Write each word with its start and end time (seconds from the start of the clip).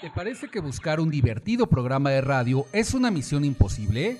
¿Te 0.00 0.10
parece 0.10 0.48
que 0.48 0.60
buscar 0.60 1.00
un 1.00 1.10
divertido 1.10 1.66
programa 1.66 2.10
de 2.10 2.20
radio 2.20 2.66
es 2.72 2.94
una 2.94 3.10
misión 3.10 3.44
imposible? 3.44 4.18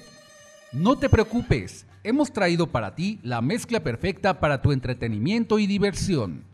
No 0.72 0.96
te 0.96 1.08
preocupes, 1.08 1.86
hemos 2.02 2.32
traído 2.32 2.66
para 2.66 2.94
ti 2.94 3.20
la 3.22 3.40
mezcla 3.40 3.80
perfecta 3.80 4.40
para 4.40 4.62
tu 4.62 4.72
entretenimiento 4.72 5.58
y 5.58 5.66
diversión. 5.66 6.44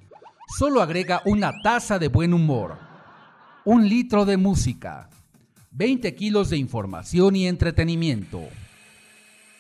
Solo 0.59 0.83
agrega 0.83 1.23
una 1.25 1.53
taza 1.63 1.99
de 1.99 2.09
buen 2.09 2.35
humor, 2.35 2.79
un 3.65 3.89
litro 3.89 4.25
de 4.25 4.37
música, 4.37 5.09
20 5.71 6.15
kilos 6.15 6.51
de 6.51 6.59
información 6.59 7.37
y 7.37 7.47
entretenimiento. 7.47 8.43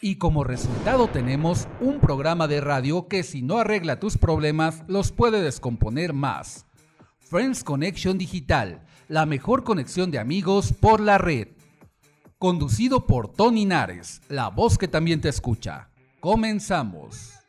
Y 0.04 0.16
como 0.16 0.42
resultado 0.42 1.06
tenemos 1.06 1.68
un 1.80 2.00
programa 2.00 2.48
de 2.48 2.60
radio 2.60 3.06
que 3.06 3.22
si 3.22 3.40
no 3.40 3.58
arregla 3.58 4.00
tus 4.00 4.18
problemas 4.18 4.82
los 4.88 5.12
puede 5.12 5.40
descomponer 5.40 6.12
más. 6.12 6.66
Friends 7.20 7.62
Connection 7.62 8.18
Digital, 8.18 8.84
la 9.07 9.26
mejor 9.26 9.62
conexión 9.62 10.10
de 10.10 10.18
amigos 10.18 10.72
por 10.72 10.98
la 10.98 11.18
red. 11.18 11.50
Conducido 12.40 13.07
por 13.07 13.29
Tony 13.29 13.64
Nares, 13.64 14.22
la 14.29 14.48
voz 14.48 14.76
que 14.76 14.88
también 14.88 15.20
te 15.20 15.29
escucha. 15.29 15.88
Comenzamos. 16.18 17.41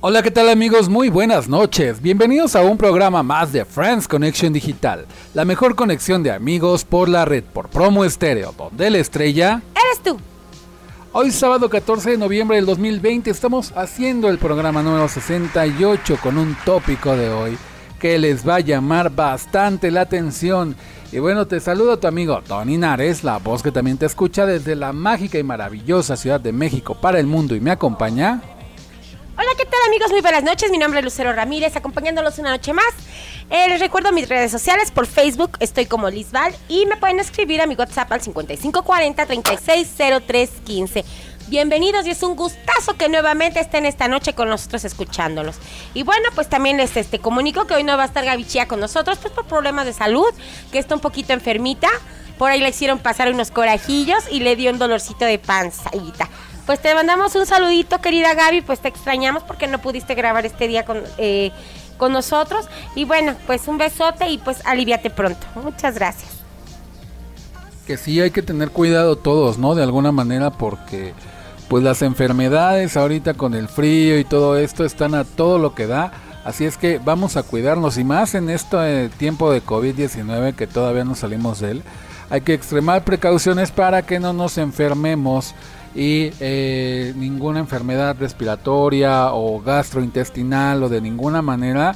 Hola, 0.00 0.22
¿qué 0.22 0.30
tal 0.30 0.48
amigos? 0.48 0.88
Muy 0.88 1.08
buenas 1.08 1.48
noches. 1.48 2.00
Bienvenidos 2.00 2.54
a 2.54 2.62
un 2.62 2.78
programa 2.78 3.24
más 3.24 3.52
de 3.52 3.64
Friends 3.64 4.06
Connection 4.06 4.52
Digital, 4.52 5.06
la 5.34 5.44
mejor 5.44 5.74
conexión 5.74 6.22
de 6.22 6.30
amigos 6.30 6.84
por 6.84 7.08
la 7.08 7.24
red 7.24 7.42
por 7.42 7.68
promo 7.68 8.04
estéreo, 8.04 8.54
donde 8.56 8.90
la 8.90 8.98
estrella 8.98 9.60
eres 9.74 10.00
tú. 10.04 10.16
Hoy 11.12 11.32
sábado 11.32 11.68
14 11.68 12.12
de 12.12 12.16
noviembre 12.16 12.58
del 12.58 12.66
2020 12.66 13.28
estamos 13.28 13.72
haciendo 13.74 14.28
el 14.28 14.38
programa 14.38 14.84
número 14.84 15.08
68 15.08 16.18
con 16.22 16.38
un 16.38 16.56
tópico 16.64 17.16
de 17.16 17.30
hoy 17.30 17.58
que 17.98 18.18
les 18.18 18.48
va 18.48 18.54
a 18.54 18.60
llamar 18.60 19.10
bastante 19.10 19.90
la 19.90 20.02
atención. 20.02 20.76
Y 21.10 21.18
bueno, 21.18 21.48
te 21.48 21.58
saludo 21.58 21.98
tu 21.98 22.06
amigo 22.06 22.40
Tony 22.46 22.76
Nares, 22.76 23.24
la 23.24 23.38
voz 23.38 23.64
que 23.64 23.72
también 23.72 23.98
te 23.98 24.06
escucha 24.06 24.46
desde 24.46 24.76
la 24.76 24.92
mágica 24.92 25.40
y 25.40 25.42
maravillosa 25.42 26.16
Ciudad 26.16 26.38
de 26.38 26.52
México 26.52 26.94
para 27.00 27.18
el 27.18 27.26
mundo 27.26 27.56
y 27.56 27.60
me 27.60 27.72
acompaña 27.72 28.40
Hola, 29.40 29.50
¿qué 29.56 29.66
tal 29.66 29.78
amigos? 29.86 30.10
Muy 30.10 30.20
buenas 30.20 30.42
noches. 30.42 30.68
Mi 30.72 30.78
nombre 30.78 30.98
es 30.98 31.04
Lucero 31.04 31.32
Ramírez, 31.32 31.76
acompañándolos 31.76 32.40
una 32.40 32.50
noche 32.50 32.72
más. 32.72 32.92
Eh, 33.50 33.68
les 33.68 33.78
recuerdo 33.78 34.10
mis 34.10 34.28
redes 34.28 34.50
sociales. 34.50 34.90
Por 34.90 35.06
Facebook 35.06 35.52
estoy 35.60 35.86
como 35.86 36.10
Lisbal 36.10 36.52
y 36.68 36.86
me 36.86 36.96
pueden 36.96 37.20
escribir 37.20 37.60
a 37.60 37.68
mi 37.68 37.76
WhatsApp 37.76 38.10
al 38.10 38.20
5540-360315. 38.20 41.04
Bienvenidos 41.46 42.04
y 42.06 42.10
es 42.10 42.20
un 42.24 42.34
gustazo 42.34 42.96
que 42.96 43.08
nuevamente 43.08 43.60
estén 43.60 43.86
esta 43.86 44.08
noche 44.08 44.32
con 44.32 44.48
nosotros 44.48 44.84
escuchándolos. 44.84 45.54
Y 45.94 46.02
bueno, 46.02 46.30
pues 46.34 46.48
también 46.48 46.76
les 46.76 46.96
este, 46.96 47.20
comunico 47.20 47.68
que 47.68 47.74
hoy 47.74 47.84
no 47.84 47.96
va 47.96 48.02
a 48.02 48.06
estar 48.06 48.24
Gaby 48.24 48.44
con 48.66 48.80
nosotros, 48.80 49.18
pues 49.22 49.32
por 49.32 49.46
problemas 49.46 49.86
de 49.86 49.92
salud, 49.92 50.34
que 50.72 50.80
está 50.80 50.96
un 50.96 51.00
poquito 51.00 51.32
enfermita. 51.32 51.86
Por 52.38 52.50
ahí 52.50 52.58
le 52.58 52.70
hicieron 52.70 52.98
pasar 52.98 53.32
unos 53.32 53.52
corajillos 53.52 54.24
y 54.32 54.40
le 54.40 54.56
dio 54.56 54.72
un 54.72 54.80
dolorcito 54.80 55.24
de 55.24 55.38
panzadita. 55.38 56.28
Pues 56.68 56.80
te 56.80 56.94
mandamos 56.94 57.34
un 57.34 57.46
saludito, 57.46 57.98
querida 58.02 58.34
Gaby, 58.34 58.60
pues 58.60 58.80
te 58.80 58.88
extrañamos 58.88 59.42
porque 59.42 59.66
no 59.66 59.78
pudiste 59.80 60.14
grabar 60.14 60.44
este 60.44 60.68
día 60.68 60.84
con, 60.84 61.02
eh, 61.16 61.50
con 61.96 62.12
nosotros. 62.12 62.66
Y 62.94 63.06
bueno, 63.06 63.34
pues 63.46 63.66
un 63.68 63.78
besote 63.78 64.28
y 64.28 64.36
pues 64.36 64.60
aliviate 64.66 65.08
pronto. 65.08 65.46
Muchas 65.54 65.94
gracias. 65.94 66.30
Que 67.86 67.96
sí 67.96 68.20
hay 68.20 68.32
que 68.32 68.42
tener 68.42 68.70
cuidado 68.70 69.16
todos, 69.16 69.56
¿no? 69.56 69.74
De 69.74 69.82
alguna 69.82 70.12
manera 70.12 70.50
porque 70.50 71.14
pues 71.70 71.82
las 71.82 72.02
enfermedades 72.02 72.98
ahorita 72.98 73.32
con 73.32 73.54
el 73.54 73.68
frío 73.68 74.18
y 74.18 74.26
todo 74.26 74.58
esto 74.58 74.84
están 74.84 75.14
a 75.14 75.24
todo 75.24 75.58
lo 75.58 75.74
que 75.74 75.86
da. 75.86 76.12
Así 76.44 76.66
es 76.66 76.76
que 76.76 76.98
vamos 77.02 77.38
a 77.38 77.44
cuidarnos 77.44 77.96
y 77.96 78.04
más 78.04 78.34
en 78.34 78.50
este 78.50 79.08
tiempo 79.08 79.50
de 79.50 79.64
COVID-19 79.64 80.54
que 80.54 80.66
todavía 80.66 81.04
no 81.04 81.14
salimos 81.14 81.60
de 81.60 81.70
él. 81.70 81.82
Hay 82.28 82.42
que 82.42 82.52
extremar 82.52 83.04
precauciones 83.04 83.70
para 83.70 84.02
que 84.02 84.20
no 84.20 84.34
nos 84.34 84.58
enfermemos 84.58 85.54
y 85.94 86.30
eh, 86.40 87.12
ninguna 87.16 87.60
enfermedad 87.60 88.16
respiratoria 88.18 89.32
o 89.32 89.60
gastrointestinal 89.60 90.82
o 90.82 90.88
de 90.88 91.00
ninguna 91.00 91.42
manera 91.42 91.94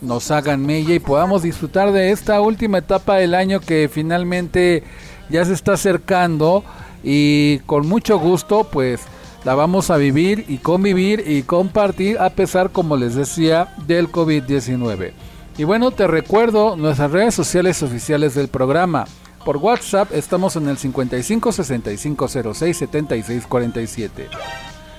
nos 0.00 0.30
hagan 0.30 0.64
mella 0.64 0.94
y 0.94 0.98
podamos 0.98 1.42
disfrutar 1.42 1.92
de 1.92 2.10
esta 2.10 2.40
última 2.40 2.78
etapa 2.78 3.16
del 3.16 3.34
año 3.34 3.60
que 3.60 3.88
finalmente 3.92 4.82
ya 5.28 5.44
se 5.44 5.52
está 5.52 5.74
acercando 5.74 6.64
y 7.02 7.58
con 7.60 7.86
mucho 7.86 8.18
gusto 8.18 8.64
pues 8.64 9.02
la 9.44 9.54
vamos 9.54 9.90
a 9.90 9.96
vivir 9.96 10.44
y 10.48 10.58
convivir 10.58 11.24
y 11.26 11.42
compartir 11.42 12.18
a 12.18 12.30
pesar 12.30 12.70
como 12.70 12.96
les 12.96 13.14
decía 13.14 13.68
del 13.86 14.10
COVID-19. 14.10 15.12
Y 15.58 15.64
bueno, 15.64 15.92
te 15.92 16.06
recuerdo 16.06 16.76
nuestras 16.76 17.12
redes 17.12 17.34
sociales 17.34 17.82
oficiales 17.82 18.34
del 18.34 18.48
programa. 18.48 19.06
Por 19.46 19.58
WhatsApp 19.58 20.10
estamos 20.12 20.56
en 20.56 20.66
el 20.68 20.76
55 20.76 21.52
65 21.52 22.28
06 22.52 22.76
76 22.78 23.46
47. 23.46 24.28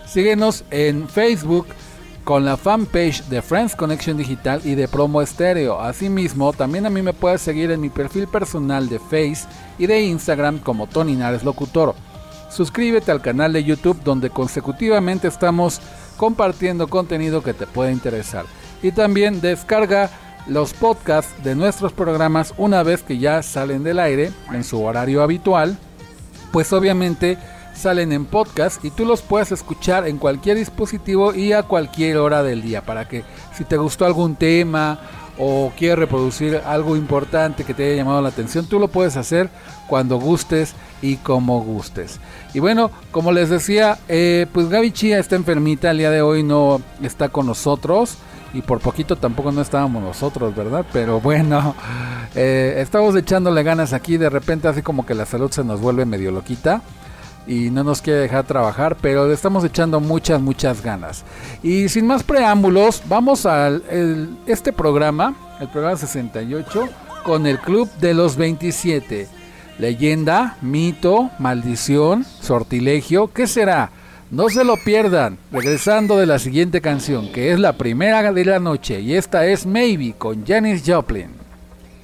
Síguenos 0.07 0.63
en 0.71 1.09
Facebook 1.09 1.67
con 2.23 2.45
la 2.45 2.55
fanpage 2.55 3.25
de 3.25 3.41
Friends 3.41 3.75
Connection 3.75 4.15
Digital 4.15 4.61
y 4.63 4.75
de 4.75 4.87
Promo 4.87 5.21
Estéreo. 5.21 5.81
Asimismo, 5.81 6.53
también 6.53 6.85
a 6.85 6.89
mí 6.89 7.01
me 7.01 7.11
puedes 7.11 7.41
seguir 7.41 7.71
en 7.71 7.81
mi 7.81 7.89
perfil 7.89 8.25
personal 8.29 8.87
de 8.87 8.99
Face 8.99 9.45
y 9.77 9.85
de 9.85 10.03
Instagram 10.03 10.59
como 10.59 10.87
Tony 10.87 11.17
Nares 11.17 11.43
Locutor. 11.43 11.93
Suscríbete 12.49 13.11
al 13.11 13.21
canal 13.21 13.51
de 13.51 13.65
YouTube 13.65 14.01
donde 14.01 14.29
consecutivamente 14.29 15.27
estamos 15.27 15.81
compartiendo 16.15 16.87
contenido 16.87 17.43
que 17.43 17.53
te 17.53 17.67
pueda 17.67 17.91
interesar. 17.91 18.45
Y 18.81 18.93
también 18.93 19.41
descarga 19.41 20.09
los 20.47 20.73
podcasts 20.73 21.43
de 21.43 21.55
nuestros 21.55 21.93
programas 21.93 22.53
una 22.57 22.83
vez 22.83 23.03
que 23.03 23.17
ya 23.17 23.43
salen 23.43 23.83
del 23.83 23.99
aire 23.99 24.31
en 24.51 24.63
su 24.63 24.81
horario 24.81 25.21
habitual, 25.21 25.77
pues 26.51 26.71
obviamente 26.73 27.37
salen 27.75 28.11
en 28.11 28.25
podcast 28.25 28.83
y 28.83 28.89
tú 28.89 29.05
los 29.05 29.21
puedes 29.21 29.51
escuchar 29.51 30.07
en 30.07 30.17
cualquier 30.17 30.57
dispositivo 30.57 31.33
y 31.35 31.53
a 31.53 31.63
cualquier 31.63 32.17
hora 32.17 32.41
del 32.41 32.61
día 32.61 32.81
para 32.81 33.07
que 33.07 33.23
si 33.55 33.65
te 33.65 33.77
gustó 33.77 34.05
algún 34.05 34.35
tema 34.35 34.99
o 35.37 35.71
quieres 35.77 35.99
reproducir 35.99 36.61
algo 36.65 36.95
importante 36.95 37.63
que 37.63 37.75
te 37.75 37.85
haya 37.85 37.97
llamado 37.97 38.21
la 38.21 38.29
atención, 38.29 38.65
tú 38.65 38.79
lo 38.79 38.87
puedes 38.87 39.17
hacer 39.17 39.49
cuando 39.87 40.19
gustes 40.19 40.73
y 41.03 41.17
como 41.17 41.61
gustes. 41.61 42.19
Y 42.55 42.59
bueno, 42.59 42.89
como 43.11 43.31
les 43.31 43.49
decía, 43.49 43.99
eh, 44.07 44.47
pues 44.51 44.69
Gaby 44.69 44.91
Chía 44.91 45.19
está 45.19 45.35
enfermita, 45.35 45.91
el 45.91 45.99
día 45.99 46.09
de 46.09 46.23
hoy 46.23 46.41
no 46.41 46.81
está 47.03 47.29
con 47.29 47.45
nosotros 47.45 48.17
y 48.53 48.61
por 48.61 48.79
poquito 48.79 49.15
tampoco 49.15 49.51
no 49.51 49.61
estábamos 49.61 50.01
nosotros, 50.01 50.55
¿verdad? 50.55 50.85
Pero 50.93 51.19
bueno, 51.19 51.75
eh, 52.35 52.75
estamos 52.77 53.15
echándole 53.15 53.63
ganas 53.63 53.93
aquí, 53.93 54.17
de 54.17 54.29
repente 54.29 54.67
así 54.67 54.81
como 54.81 55.05
que 55.05 55.13
la 55.13 55.25
salud 55.25 55.51
se 55.51 55.63
nos 55.63 55.81
vuelve 55.81 56.05
medio 56.05 56.31
loquita 56.31 56.81
y 57.47 57.69
no 57.69 57.83
nos 57.83 58.01
quiere 58.01 58.19
dejar 58.19 58.45
trabajar, 58.45 58.97
pero 58.99 59.27
le 59.27 59.33
estamos 59.33 59.63
echando 59.63 59.99
muchas, 59.99 60.41
muchas 60.41 60.81
ganas. 60.81 61.23
Y 61.63 61.89
sin 61.89 62.05
más 62.05 62.23
preámbulos, 62.23 63.01
vamos 63.07 63.45
a 63.45 63.71
este 64.45 64.73
programa, 64.73 65.33
el 65.59 65.69
programa 65.69 65.97
68, 65.97 66.89
con 67.23 67.47
el 67.47 67.59
Club 67.59 67.89
de 67.99 68.13
los 68.13 68.35
27. 68.35 69.27
Leyenda, 69.79 70.57
mito, 70.61 71.29
maldición, 71.39 72.25
sortilegio, 72.41 73.31
¿qué 73.31 73.47
será? 73.47 73.91
No 74.29 74.49
se 74.49 74.65
lo 74.65 74.75
pierdan, 74.75 75.37
regresando 75.53 76.17
de 76.17 76.25
la 76.25 76.37
siguiente 76.37 76.81
canción, 76.81 77.31
que 77.31 77.53
es 77.53 77.59
la 77.59 77.77
primera 77.77 78.33
de 78.33 78.43
la 78.43 78.59
noche, 78.59 78.99
y 78.99 79.15
esta 79.15 79.45
es 79.45 79.65
Maybe 79.65 80.15
con 80.17 80.45
Janis 80.45 80.83
Joplin. 80.85 81.29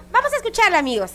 Vamos 0.09 0.31
a 0.31 0.37
escucharla, 0.37 0.79
amigos. 0.79 1.11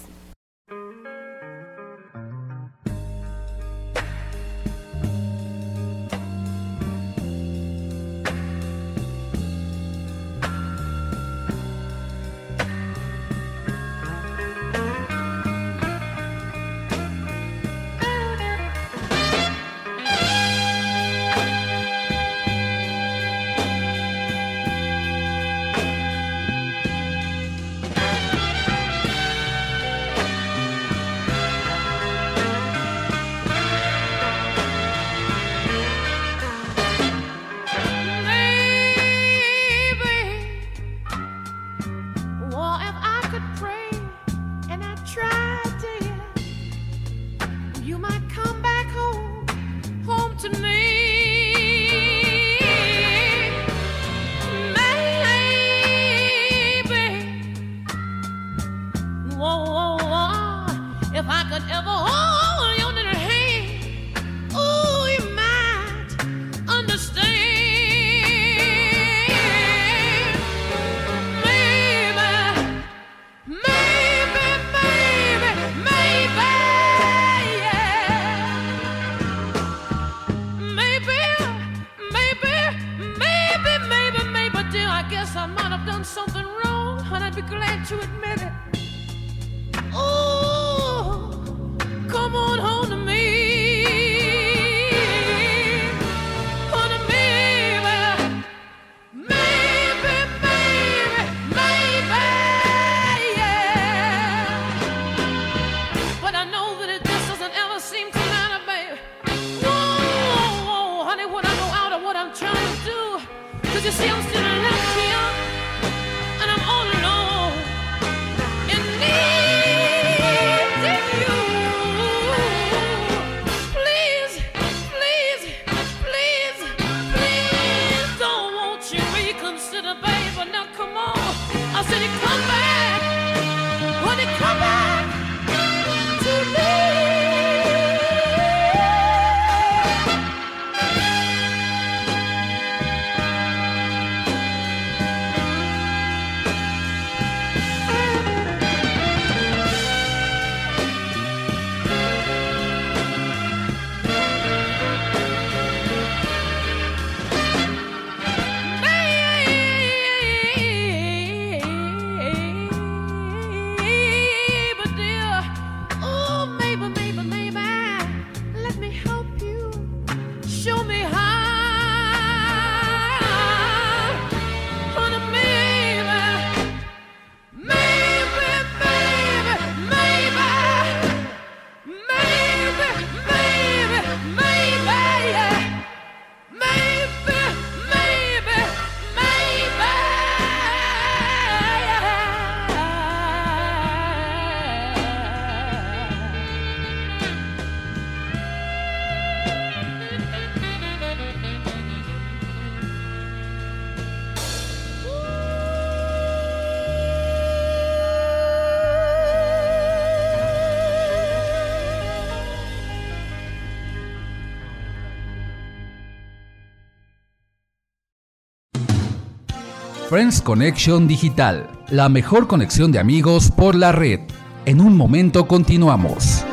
Friends 220.19 220.43
Connection 220.43 221.07
Digital, 221.07 221.71
la 221.91 222.09
mejor 222.09 222.49
conexión 222.49 222.91
de 222.91 222.99
amigos 222.99 223.53
por 223.53 223.77
la 223.77 223.93
red. 223.93 224.19
En 224.65 224.81
un 224.81 224.97
momento 224.97 225.47
continuamos. 225.47 226.45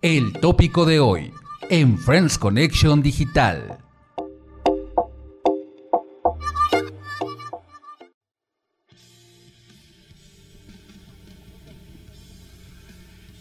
El 0.00 0.34
tópico 0.34 0.84
de 0.84 1.00
hoy 1.00 1.32
en 1.68 1.98
Friends 1.98 2.38
Connection 2.38 3.02
Digital. 3.02 3.78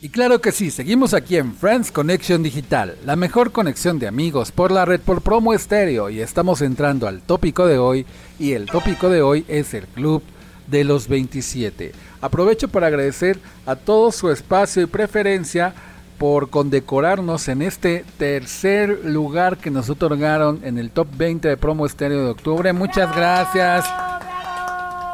Y 0.05 0.09
claro 0.09 0.39
que 0.39 0.51
sí, 0.51 0.69
seguimos 0.69 1.15
aquí 1.15 1.35
en 1.35 1.55
Friends 1.55 1.91
Connection 1.91 2.43
Digital, 2.43 2.95
la 3.07 3.15
mejor 3.15 3.51
conexión 3.51 3.97
de 3.97 4.07
amigos 4.07 4.51
por 4.51 4.69
la 4.69 4.85
red 4.85 4.99
por 4.99 5.23
promo 5.23 5.51
estéreo 5.51 6.11
y 6.11 6.21
estamos 6.21 6.61
entrando 6.61 7.07
al 7.07 7.23
tópico 7.23 7.65
de 7.65 7.79
hoy 7.79 8.05
y 8.37 8.51
el 8.51 8.67
tópico 8.67 9.09
de 9.09 9.23
hoy 9.23 9.45
es 9.47 9.73
el 9.73 9.87
Club 9.87 10.21
de 10.67 10.83
los 10.83 11.07
27. 11.07 11.91
Aprovecho 12.21 12.67
para 12.67 12.85
agradecer 12.85 13.39
a 13.65 13.75
todo 13.75 14.11
su 14.11 14.29
espacio 14.29 14.83
y 14.83 14.85
preferencia 14.85 15.73
por 16.19 16.51
condecorarnos 16.51 17.47
en 17.47 17.63
este 17.63 18.05
tercer 18.19 19.05
lugar 19.05 19.57
que 19.57 19.71
nos 19.71 19.89
otorgaron 19.89 20.59
en 20.63 20.77
el 20.77 20.91
top 20.91 21.07
20 21.17 21.47
de 21.47 21.57
promo 21.57 21.87
estéreo 21.87 22.25
de 22.25 22.29
octubre. 22.29 22.71
Muchas 22.73 23.11
gracias. 23.15 23.85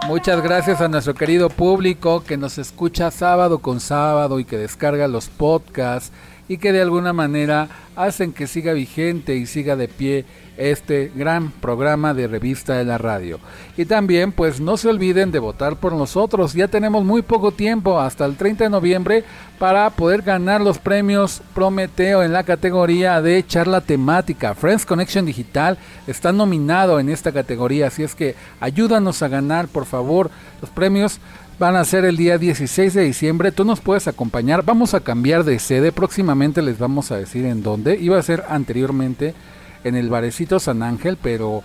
Muchas 0.07 0.41
gracias 0.41 0.81
a 0.81 0.87
nuestro 0.87 1.13
querido 1.13 1.49
público 1.49 2.23
que 2.23 2.35
nos 2.35 2.57
escucha 2.57 3.11
sábado 3.11 3.59
con 3.59 3.79
sábado 3.79 4.39
y 4.39 4.45
que 4.45 4.57
descarga 4.57 5.07
los 5.07 5.29
podcasts 5.29 6.11
y 6.47 6.57
que 6.57 6.71
de 6.71 6.81
alguna 6.81 7.13
manera 7.13 7.69
hacen 8.03 8.33
que 8.33 8.47
siga 8.47 8.73
vigente 8.73 9.35
y 9.35 9.45
siga 9.45 9.75
de 9.75 9.87
pie 9.87 10.25
este 10.57 11.11
gran 11.15 11.51
programa 11.51 12.13
de 12.13 12.27
revista 12.27 12.75
de 12.75 12.85
la 12.85 12.97
radio. 12.97 13.39
Y 13.77 13.85
también 13.85 14.31
pues 14.31 14.59
no 14.59 14.77
se 14.77 14.89
olviden 14.89 15.31
de 15.31 15.39
votar 15.39 15.77
por 15.77 15.93
nosotros, 15.93 16.53
ya 16.53 16.67
tenemos 16.67 17.03
muy 17.03 17.21
poco 17.21 17.51
tiempo 17.51 17.99
hasta 17.99 18.25
el 18.25 18.35
30 18.35 18.65
de 18.65 18.69
noviembre 18.69 19.23
para 19.57 19.89
poder 19.91 20.21
ganar 20.21 20.61
los 20.61 20.77
premios 20.77 21.41
Prometeo 21.53 22.23
en 22.23 22.33
la 22.33 22.43
categoría 22.43 23.21
de 23.21 23.45
charla 23.45 23.81
temática. 23.81 24.55
Friends 24.55 24.85
Connection 24.85 25.25
Digital 25.25 25.77
está 26.07 26.31
nominado 26.31 26.99
en 26.99 27.09
esta 27.09 27.31
categoría, 27.31 27.87
así 27.87 28.03
es 28.03 28.15
que 28.15 28.35
ayúdanos 28.59 29.21
a 29.21 29.27
ganar 29.27 29.67
por 29.67 29.85
favor 29.85 30.29
los 30.61 30.69
premios 30.69 31.19
van 31.61 31.75
a 31.75 31.85
ser 31.85 32.05
el 32.05 32.17
día 32.17 32.39
16 32.39 32.95
de 32.95 33.03
diciembre. 33.03 33.51
Tú 33.51 33.63
nos 33.63 33.81
puedes 33.81 34.07
acompañar. 34.07 34.65
Vamos 34.65 34.95
a 34.95 35.01
cambiar 35.01 35.43
de 35.43 35.59
sede. 35.59 35.91
Próximamente 35.91 36.63
les 36.63 36.79
vamos 36.79 37.11
a 37.11 37.17
decir 37.17 37.45
en 37.45 37.61
dónde. 37.61 37.99
Iba 38.01 38.17
a 38.17 38.23
ser 38.23 38.43
anteriormente 38.49 39.35
en 39.83 39.93
el 39.93 40.09
Barecito 40.09 40.59
San 40.59 40.81
Ángel, 40.81 41.19
pero 41.21 41.61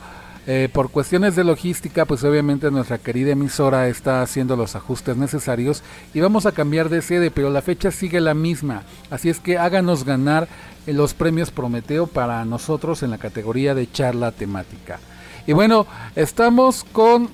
eh, 0.47 0.69
por 0.71 0.91
cuestiones 0.91 1.35
de 1.35 1.45
logística, 1.45 2.05
pues 2.05 2.23
obviamente 2.25 2.71
nuestra 2.71 2.99
querida 2.99 3.33
emisora 3.33 3.89
está 3.89 4.21
haciendo 4.21 4.55
los 4.55 4.77
ajustes 4.77 5.17
necesarios 5.17 5.83
y 6.13 6.21
vamos 6.21 6.45
a 6.45 6.53
cambiar 6.53 6.91
de 6.91 7.01
sede, 7.01 7.31
pero 7.31 7.49
la 7.49 7.63
fecha 7.63 7.91
sigue 7.91 8.21
la 8.21 8.35
misma. 8.35 8.83
Así 9.09 9.31
es 9.31 9.41
que 9.41 9.57
háganos 9.57 10.05
ganar 10.05 10.47
eh, 10.87 10.93
los 10.93 11.15
premios 11.15 11.51
Prometeo 11.51 12.07
para 12.07 12.45
nosotros 12.45 13.03
en 13.03 13.13
la 13.13 13.17
categoría 13.17 13.75
de 13.75 13.91
charla 13.91 14.31
temática. 14.31 15.01
Y 15.47 15.55
bueno, 15.55 15.87
estamos 16.17 16.85
con 16.85 17.31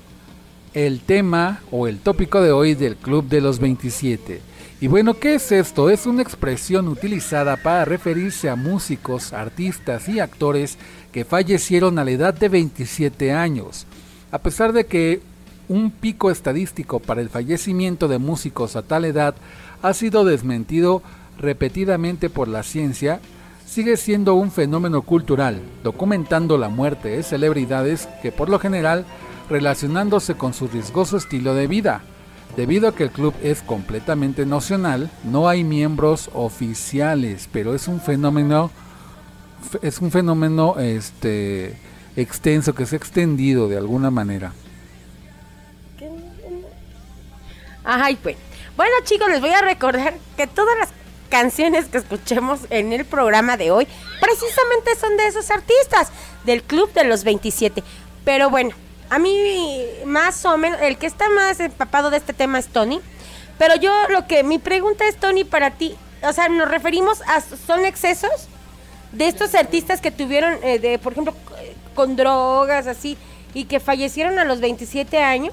el 0.75 1.01
tema 1.01 1.61
o 1.71 1.87
el 1.87 1.99
tópico 1.99 2.41
de 2.41 2.53
hoy 2.53 2.75
del 2.75 2.97
Club 2.97 3.29
de 3.29 3.41
los 3.41 3.59
27. 3.59 4.41
Y 4.81 4.89
bueno, 4.89 5.15
¿qué 5.15 5.35
es 5.35 5.53
esto? 5.53 5.91
Es 5.91 6.07
una 6.07 6.23
expresión 6.23 6.89
utilizada 6.89 7.57
para 7.57 7.85
referirse 7.85 8.49
a 8.49 8.57
músicos, 8.57 9.33
artistas 9.33 10.09
y 10.09 10.19
actores 10.19 10.79
que 11.13 11.25
fallecieron 11.25 11.99
a 11.99 12.05
la 12.05 12.11
edad 12.11 12.35
de 12.35 12.49
27 12.49 13.33
años. 13.33 13.87
A 14.33 14.39
pesar 14.39 14.73
de 14.73 14.87
que 14.87 15.21
un 15.69 15.91
pico 15.91 16.31
estadístico 16.31 17.01
para 17.01 17.21
el 17.21 17.29
fallecimiento 17.29 18.09
de 18.09 18.19
músicos 18.19 18.75
a 18.75 18.83
tal 18.83 19.05
edad 19.05 19.35
ha 19.83 19.95
sido 19.95 20.25
desmentido 20.25 21.03
repetidamente 21.39 22.29
por 22.29 22.49
la 22.49 22.63
ciencia, 22.63 23.21
sigue 23.67 23.97
siendo 23.97 24.35
un 24.35 24.51
fenómeno 24.51 25.03
cultural, 25.03 25.61
documentando 25.85 26.59
la 26.59 26.69
muerte 26.69 27.11
de 27.11 27.23
celebridades 27.23 28.09
que 28.21 28.33
por 28.33 28.49
lo 28.49 28.59
general 28.59 29.05
relacionándose 29.53 30.35
con 30.35 30.55
su 30.55 30.67
riesgoso 30.67 31.17
estilo 31.17 31.55
de 31.55 31.67
vida. 31.69 32.03
Debido 32.57 32.89
a 32.89 32.95
que 32.95 33.05
el 33.05 33.11
club 33.11 33.35
es 33.43 33.63
completamente 33.63 34.45
nacional, 34.45 35.11
no 35.25 35.49
hay 35.49 35.65
miembros 35.65 36.31
oficiales, 36.35 37.49
pero 37.53 37.75
es 37.75 37.89
un 37.89 38.01
fenómeno 38.01 38.71
es 39.81 40.01
un 40.01 40.11
fenómeno 40.11 40.77
este 40.79 41.77
extenso 42.17 42.75
que 42.75 42.85
se 42.85 42.97
ha 42.97 42.99
extendido 42.99 43.69
de 43.69 43.79
alguna 43.79 44.11
manera. 44.11 44.53
Ay, 47.85 48.17
pues. 48.17 48.37
Bueno, 48.77 48.93
chicos, 49.05 49.29
les 49.29 49.41
voy 49.41 49.51
a 49.51 49.61
recordar 49.61 50.15
que 50.37 50.47
todas 50.47 50.77
las 50.79 50.89
canciones 51.31 51.87
que 51.87 51.99
escuchemos 51.99 52.61
en 52.71 52.93
el 52.93 53.05
programa 53.05 53.57
de 53.57 53.71
hoy 53.71 53.87
precisamente 54.21 54.95
son 55.01 55.17
de 55.17 55.27
esos 55.27 55.51
artistas 55.51 56.11
del 56.45 56.63
Club 56.63 56.93
de 56.93 57.05
los 57.05 57.25
27. 57.25 57.83
Pero 58.25 58.51
bueno, 58.51 58.71
a 59.13 59.19
mí 59.19 59.85
más 60.07 60.43
o 60.47 60.57
menos, 60.57 60.81
el 60.81 60.97
que 60.97 61.07
está 61.07 61.29
más 61.29 61.61
empapado 61.61 62.09
de 62.09 62.17
este 62.17 62.33
tema 62.33 62.59
es 62.59 62.69
Tony. 62.69 62.99
Pero 63.59 63.77
yo 63.77 63.93
lo 64.09 64.27
que, 64.27 64.43
mi 64.43 64.59
pregunta 64.59 65.07
es, 65.07 65.17
Tony, 65.17 65.45
para 65.45 65.73
ti, 65.73 65.95
o 66.27 66.33
sea, 66.33 66.49
nos 66.49 66.67
referimos 66.67 67.21
a, 67.27 67.43
¿son 67.43 67.85
excesos 67.85 68.49
de 69.13 69.29
estos 69.29 69.55
artistas 69.55 70.01
que 70.01 70.11
tuvieron, 70.11 70.55
eh, 70.63 70.79
de, 70.79 70.99
por 70.99 71.13
ejemplo, 71.13 71.35
con 71.95 72.17
drogas, 72.17 72.87
así, 72.87 73.19
y 73.53 73.67
que 73.67 73.81
fallecieron 73.81 74.39
a 74.39 74.47
los 74.47 74.61
27 74.61 75.19
años? 75.19 75.53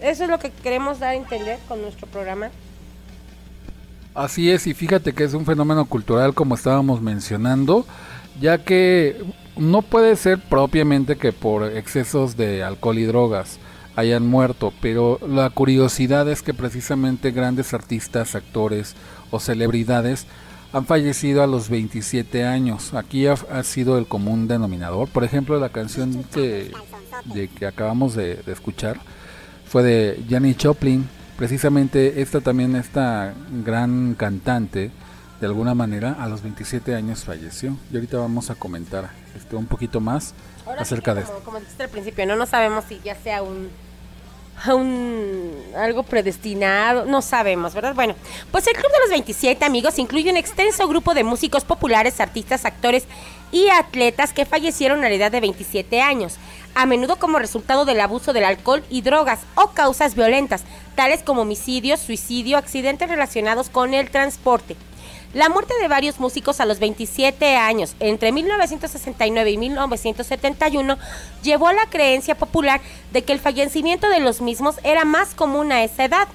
Eso 0.00 0.22
es 0.22 0.30
lo 0.30 0.38
que 0.38 0.50
queremos 0.50 1.00
dar 1.00 1.10
a 1.10 1.14
entender 1.16 1.58
con 1.66 1.82
nuestro 1.82 2.06
programa. 2.06 2.50
Así 4.14 4.52
es, 4.52 4.68
y 4.68 4.72
fíjate 4.72 5.12
que 5.14 5.24
es 5.24 5.34
un 5.34 5.44
fenómeno 5.44 5.84
cultural 5.84 6.32
como 6.32 6.54
estábamos 6.54 7.00
mencionando, 7.00 7.84
ya 8.40 8.58
que 8.58 9.20
no 9.60 9.82
puede 9.82 10.16
ser 10.16 10.40
propiamente 10.40 11.16
que 11.16 11.32
por 11.32 11.64
excesos 11.64 12.36
de 12.36 12.64
alcohol 12.64 12.98
y 12.98 13.04
drogas 13.04 13.58
hayan 13.94 14.26
muerto, 14.26 14.72
pero 14.80 15.20
la 15.28 15.50
curiosidad 15.50 16.28
es 16.28 16.40
que 16.42 16.54
precisamente 16.54 17.30
grandes 17.30 17.74
artistas, 17.74 18.34
actores 18.34 18.96
o 19.30 19.38
celebridades 19.38 20.26
han 20.72 20.86
fallecido 20.86 21.42
a 21.42 21.46
los 21.46 21.68
27 21.68 22.44
años. 22.44 22.94
Aquí 22.94 23.26
ha, 23.26 23.36
sido 23.62 23.98
el 23.98 24.06
común 24.06 24.48
denominador. 24.48 25.08
Por 25.08 25.24
ejemplo, 25.24 25.58
la 25.60 25.68
canción 25.68 26.24
de 26.32 27.48
que 27.58 27.66
acabamos 27.66 28.14
de 28.14 28.40
escuchar 28.46 28.98
fue 29.66 29.82
de 29.82 30.24
Janis 30.28 30.56
Joplin. 30.62 31.06
Precisamente 31.36 32.22
esta 32.22 32.40
también, 32.40 32.76
esta 32.76 33.34
gran 33.64 34.14
cantante, 34.14 34.90
de 35.40 35.46
alguna 35.46 35.74
manera 35.74 36.16
a 36.20 36.28
los 36.28 36.42
27 36.42 36.94
años 36.94 37.24
falleció. 37.24 37.76
Y 37.90 37.96
ahorita 37.96 38.18
vamos 38.18 38.50
a 38.50 38.54
comentar 38.54 39.10
este, 39.36 39.56
un 39.56 39.66
poquito 39.66 40.00
más 40.00 40.34
acerca 40.78 41.14
de 41.14 41.22
esto. 41.22 41.40
Como 41.44 41.58
dijiste 41.58 41.82
al 41.82 41.88
principio, 41.88 42.26
no, 42.26 42.36
no 42.36 42.46
sabemos 42.46 42.84
si 42.88 43.00
ya 43.02 43.14
sea 43.14 43.42
un, 43.42 43.70
un 44.68 45.52
algo 45.76 46.02
predestinado, 46.02 47.06
no 47.06 47.22
sabemos, 47.22 47.74
¿verdad? 47.74 47.94
Bueno, 47.94 48.14
pues 48.50 48.66
el 48.66 48.74
Club 48.74 48.92
de 48.92 48.98
los 49.00 49.10
27 49.10 49.64
amigos 49.64 49.98
incluye 49.98 50.30
un 50.30 50.36
extenso 50.36 50.86
grupo 50.86 51.14
de 51.14 51.24
músicos 51.24 51.64
populares, 51.64 52.20
artistas, 52.20 52.66
actores 52.66 53.04
y 53.50 53.68
atletas 53.70 54.32
que 54.32 54.44
fallecieron 54.44 55.04
a 55.04 55.08
la 55.08 55.14
edad 55.14 55.32
de 55.32 55.40
27 55.40 56.02
años 56.02 56.36
a 56.74 56.86
menudo 56.86 57.16
como 57.16 57.38
resultado 57.38 57.84
del 57.84 58.00
abuso 58.00 58.32
del 58.32 58.44
alcohol 58.44 58.84
y 58.90 59.02
drogas 59.02 59.40
o 59.56 59.68
causas 59.70 60.14
violentas, 60.14 60.62
tales 60.94 61.22
como 61.22 61.42
homicidios, 61.42 61.98
suicidio, 61.98 62.58
accidentes 62.58 63.08
relacionados 63.08 63.68
con 63.70 63.92
el 63.92 64.10
transporte. 64.10 64.76
La 65.32 65.48
muerte 65.48 65.74
de 65.80 65.86
varios 65.86 66.18
músicos 66.18 66.58
a 66.58 66.64
los 66.64 66.80
27 66.80 67.54
años, 67.54 67.94
entre 68.00 68.32
1969 68.32 69.52
y 69.52 69.58
1971, 69.58 70.98
llevó 71.44 71.68
a 71.68 71.72
la 71.72 71.86
creencia 71.86 72.34
popular 72.34 72.80
de 73.12 73.22
que 73.22 73.32
el 73.32 73.38
fallecimiento 73.38 74.08
de 74.08 74.18
los 74.18 74.40
mismos 74.40 74.80
era 74.82 75.04
más 75.04 75.36
común 75.36 75.70
a 75.70 75.84
esa 75.84 76.04
edad. 76.04 76.26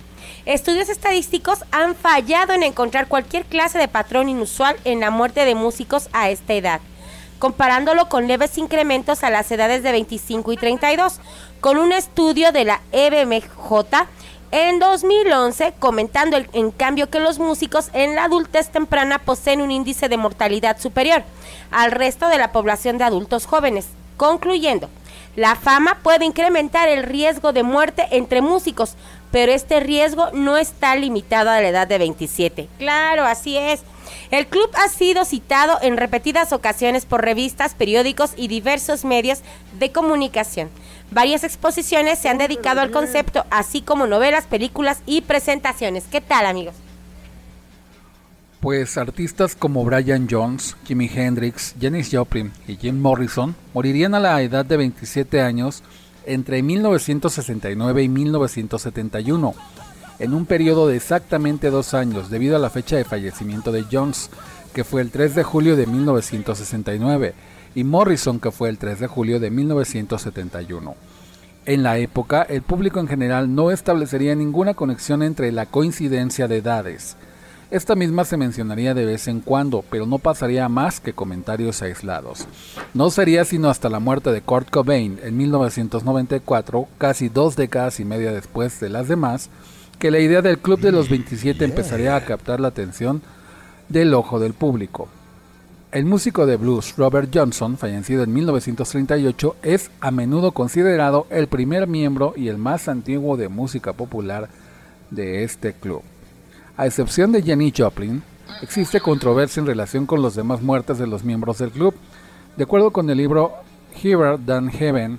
Estudios 0.45 0.87
estadísticos 0.87 1.65
han 1.71 1.93
fallado 1.93 2.53
en 2.53 2.63
encontrar 2.63 3.09
cualquier 3.09 3.43
clase 3.43 3.77
de 3.79 3.89
patrón 3.89 4.29
inusual 4.29 4.77
en 4.85 5.01
la 5.01 5.11
muerte 5.11 5.43
de 5.43 5.55
músicos 5.55 6.07
a 6.13 6.29
esta 6.29 6.53
edad 6.53 6.79
comparándolo 7.37 8.07
con 8.07 8.27
leves 8.27 8.57
incrementos 8.57 9.23
a 9.23 9.29
las 9.29 9.51
edades 9.51 9.83
de 9.83 9.91
25 9.91 10.53
y 10.53 10.57
32, 10.57 11.19
con 11.59 11.77
un 11.77 11.91
estudio 11.91 12.51
de 12.51 12.63
la 12.63 12.81
EBMJ 12.93 14.07
en 14.51 14.79
2011, 14.79 15.73
comentando 15.79 16.37
en 16.53 16.71
cambio 16.71 17.09
que 17.09 17.19
los 17.19 17.39
músicos 17.39 17.89
en 17.93 18.15
la 18.15 18.25
adultez 18.25 18.69
temprana 18.69 19.19
poseen 19.19 19.61
un 19.61 19.71
índice 19.71 20.09
de 20.09 20.17
mortalidad 20.17 20.79
superior 20.79 21.23
al 21.71 21.91
resto 21.91 22.27
de 22.27 22.37
la 22.37 22.51
población 22.51 22.97
de 22.97 23.03
adultos 23.03 23.45
jóvenes, 23.45 23.87
concluyendo, 24.17 24.89
la 25.35 25.55
fama 25.55 25.99
puede 26.01 26.23
incrementar 26.23 26.87
el 26.87 27.03
riesgo 27.03 27.51
de 27.51 27.63
muerte 27.63 28.07
entre 28.11 28.41
músicos, 28.41 28.95
pero 29.31 29.51
este 29.51 29.81
riesgo 29.81 30.29
no 30.31 30.55
está 30.55 30.95
limitado 30.95 31.49
a 31.49 31.59
la 31.59 31.67
edad 31.67 31.87
de 31.87 31.97
27. 31.97 32.69
Claro, 32.77 33.25
así 33.25 33.57
es. 33.57 33.81
El 34.31 34.47
club 34.47 34.69
ha 34.75 34.87
sido 34.87 35.25
citado 35.25 35.77
en 35.81 35.97
repetidas 35.97 36.53
ocasiones 36.53 37.05
por 37.05 37.21
revistas, 37.21 37.73
periódicos 37.73 38.31
y 38.37 38.47
diversos 38.47 39.03
medios 39.03 39.41
de 39.77 39.91
comunicación. 39.91 40.69
Varias 41.12 41.43
exposiciones 41.43 42.19
se 42.19 42.29
han 42.29 42.38
dedicado 42.38 42.81
al 42.81 42.91
concepto, 42.91 43.45
así 43.50 43.81
como 43.81 44.07
novelas, 44.07 44.45
películas 44.45 45.01
y 45.05 45.21
presentaciones. 45.21 46.05
¿Qué 46.12 46.21
tal, 46.21 46.45
amigos? 46.45 46.75
Pues 48.59 48.97
artistas 48.97 49.55
como 49.55 49.83
Brian 49.85 50.27
Jones, 50.29 50.75
Jimi 50.85 51.09
Hendrix, 51.13 51.75
Janis 51.79 52.09
Joplin 52.12 52.51
y 52.67 52.77
Jim 52.77 53.00
Morrison 53.00 53.55
morirían 53.74 54.15
a 54.15 54.19
la 54.19 54.41
edad 54.41 54.65
de 54.65 54.77
27 54.77 55.41
años 55.41 55.83
entre 56.25 56.63
1969 56.63 58.03
y 58.03 58.09
1971 58.09 59.53
en 60.19 60.33
un 60.33 60.45
periodo 60.45 60.88
de 60.88 60.97
exactamente 60.97 61.69
dos 61.69 61.93
años 61.93 62.29
debido 62.29 62.55
a 62.55 62.59
la 62.59 62.69
fecha 62.69 62.95
de 62.95 63.03
fallecimiento 63.03 63.71
de 63.71 63.85
Jones, 63.91 64.29
que 64.74 64.83
fue 64.83 65.01
el 65.01 65.12
3 65.12 65.35
de 65.35 65.43
julio 65.43 65.75
de 65.75 65.85
1969, 65.85 67.33
y 67.75 67.84
Morrison, 67.84 68.39
que 68.39 68.51
fue 68.51 68.70
el 68.70 68.79
3 68.79 69.01
de 69.01 69.08
julio 69.08 69.39
de 69.39 69.51
1971. 69.51 70.96
En 71.65 71.84
la 71.84 71.98
época, 71.98 72.44
el 72.44 72.62
público 72.62 73.00
en 73.00 73.08
general 73.08 73.53
no 73.53 73.72
establecería 73.72 74.34
ninguna 74.34 74.74
conexión 74.74 75.22
entre 75.22 75.51
la 75.51 75.65
coincidencia 75.65 76.48
de 76.48 76.58
edades. 76.58 77.17
Esta 77.72 77.96
misma 77.96 78.24
se 78.24 78.38
mencionaría 78.38 78.94
de 78.94 79.05
vez 79.05 79.27
en 79.27 79.41
cuando, 79.41 79.84
pero 79.89 80.05
no 80.05 80.20
pasaría 80.20 80.70
más 80.70 81.00
que 81.00 81.13
comentarios 81.13 81.82
aislados. 81.82 82.48
No 82.94 83.10
sería 83.10 83.44
sino 83.44 83.70
hasta 83.70 83.89
la 83.89 84.00
muerte 84.00 84.32
de 84.32 84.41
Kurt 84.41 84.70
Cobain 84.70 85.20
en 85.24 85.36
1994, 85.36 86.88
casi 87.00 87.27
dos 87.27 87.55
décadas 87.55 88.00
y 88.00 88.05
media 88.05 88.32
después 88.32 88.79
de 88.79 88.89
las 88.89 89.08
demás, 89.08 89.50
que 89.98 90.12
la 90.12 90.20
idea 90.20 90.44
del 90.44 90.60
Club 90.60 90.79
de 90.79 90.91
los 90.91 91.10
27 91.10 91.65
empezaría 91.65 92.15
a 92.15 92.24
captar 92.24 92.60
la 92.60 92.67
atención 92.67 93.24
del 93.89 94.13
ojo 94.13 94.39
del 94.39 94.53
público. 94.53 95.10
El 95.95 96.03
músico 96.03 96.45
de 96.45 96.57
blues 96.57 96.93
Robert 96.97 97.29
Johnson, 97.33 97.77
fallecido 97.77 98.23
en 98.23 98.33
1938, 98.33 99.55
es 99.63 99.89
a 100.01 100.11
menudo 100.11 100.51
considerado 100.51 101.25
el 101.29 101.47
primer 101.47 101.87
miembro 101.87 102.33
y 102.35 102.49
el 102.49 102.57
más 102.57 102.89
antiguo 102.89 103.37
de 103.37 103.47
música 103.47 103.93
popular 103.93 104.49
de 105.09 105.45
este 105.45 105.71
club. 105.71 106.01
A 106.75 106.85
excepción 106.85 107.31
de 107.31 107.41
Jenny 107.41 107.71
Joplin, 107.73 108.21
existe 108.61 108.99
controversia 108.99 109.61
en 109.61 109.67
relación 109.67 110.05
con 110.05 110.21
las 110.21 110.35
demás 110.35 110.61
muertes 110.61 110.97
de 110.97 111.07
los 111.07 111.23
miembros 111.23 111.59
del 111.59 111.71
club. 111.71 111.95
De 112.57 112.65
acuerdo 112.65 112.91
con 112.91 113.09
el 113.09 113.15
libro 113.15 113.53
Here 114.03 114.37
Than 114.45 114.71
Heaven, 114.71 115.17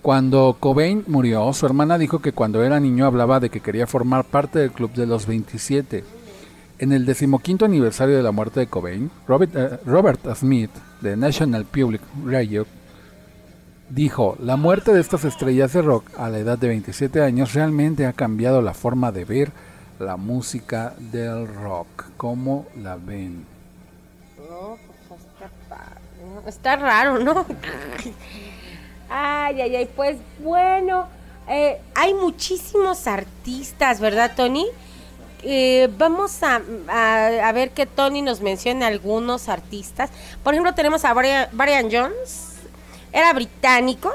cuando 0.00 0.56
Cobain 0.58 1.04
murió, 1.06 1.52
su 1.52 1.66
hermana 1.66 1.98
dijo 1.98 2.20
que 2.20 2.32
cuando 2.32 2.64
era 2.64 2.80
niño 2.80 3.04
hablaba 3.04 3.40
de 3.40 3.50
que 3.50 3.60
quería 3.60 3.86
formar 3.86 4.24
parte 4.24 4.58
del 4.58 4.72
club 4.72 4.90
de 4.94 5.06
los 5.06 5.26
27. 5.26 6.02
En 6.80 6.92
el 6.92 7.04
decimoquinto 7.04 7.64
aniversario 7.64 8.16
de 8.16 8.22
la 8.22 8.30
muerte 8.30 8.60
de 8.60 8.68
Cobain, 8.68 9.10
Robert, 9.26 9.56
eh, 9.56 9.78
Robert 9.84 10.20
Smith, 10.36 10.70
de 11.00 11.16
National 11.16 11.64
Public 11.64 12.00
Radio, 12.24 12.66
dijo, 13.88 14.36
la 14.40 14.56
muerte 14.56 14.92
de 14.92 15.00
estas 15.00 15.24
estrellas 15.24 15.72
de 15.72 15.82
rock 15.82 16.04
a 16.16 16.28
la 16.28 16.38
edad 16.38 16.56
de 16.56 16.68
27 16.68 17.20
años 17.22 17.54
realmente 17.54 18.06
ha 18.06 18.12
cambiado 18.12 18.62
la 18.62 18.74
forma 18.74 19.10
de 19.10 19.24
ver 19.24 19.50
la 19.98 20.16
música 20.16 20.94
del 20.98 21.48
rock. 21.48 22.04
¿Cómo 22.16 22.66
la 22.76 22.96
ven? 22.96 23.44
Pues 26.42 26.54
está 26.54 26.76
raro, 26.76 27.18
¿no? 27.18 27.44
Ay, 29.10 29.62
ay, 29.62 29.74
ay, 29.74 29.88
pues 29.96 30.18
bueno, 30.38 31.06
eh, 31.48 31.80
hay 31.94 32.12
muchísimos 32.12 33.06
artistas, 33.06 34.00
¿verdad, 34.00 34.32
Tony? 34.36 34.66
Eh, 35.42 35.88
vamos 35.96 36.42
a, 36.42 36.60
a, 36.88 37.52
ver 37.52 37.70
que 37.70 37.86
Tony 37.86 38.22
nos 38.22 38.40
mencione 38.40 38.84
algunos 38.84 39.48
artistas. 39.48 40.10
Por 40.42 40.54
ejemplo, 40.54 40.74
tenemos 40.74 41.04
a 41.04 41.14
Brian, 41.14 41.88
Jones, 41.90 42.54
era 43.12 43.32
británico. 43.32 44.10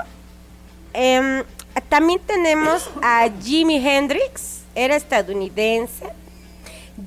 Em, 0.94 1.44
También 1.90 2.20
tenemos 2.20 2.90
a 3.02 3.28
Jimi 3.42 3.78
Hendrix, 3.78 4.62
era 4.76 4.96
estadounidense. 4.96 6.06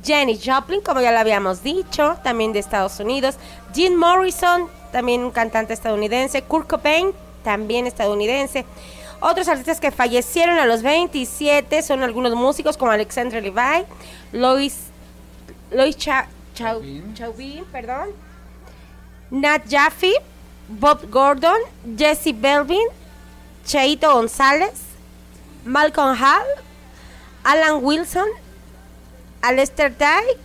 Jenny 0.02 0.38
Joplin, 0.42 0.80
como 0.80 1.00
ya 1.00 1.12
lo 1.12 1.18
habíamos 1.18 1.62
dicho, 1.62 2.16
también 2.24 2.52
de 2.52 2.58
Estados 2.58 2.98
Unidos. 2.98 3.36
Jim 3.72 3.94
Morrison, 3.94 4.68
también 4.90 5.22
un 5.22 5.30
cantante 5.30 5.72
estadounidense. 5.72 6.42
Kurt 6.42 6.68
Cobain, 6.68 7.12
también 7.44 7.86
estadounidense. 7.86 8.64
Otros 9.20 9.48
artistas 9.48 9.80
que 9.80 9.90
fallecieron 9.90 10.58
a 10.58 10.66
los 10.66 10.82
27 10.82 11.82
son 11.82 12.02
algunos 12.02 12.34
músicos 12.34 12.76
como 12.76 12.92
Alexandre 12.92 13.40
Levi, 13.40 13.86
Lois, 14.32 14.76
Lois 15.70 15.96
Chauvin, 15.96 17.64
perdón, 17.72 18.10
Nat 19.30 19.62
Jaffe, 19.68 20.12
Bob 20.68 21.10
Gordon, 21.10 21.58
Jesse 21.96 22.32
Belvin, 22.34 22.86
Cheito 23.64 24.12
González, 24.12 24.82
Malcolm 25.64 26.14
Hall, 26.14 26.46
Alan 27.42 27.82
Wilson, 27.82 28.28
Alester 29.42 29.92
Ty, 29.94 30.38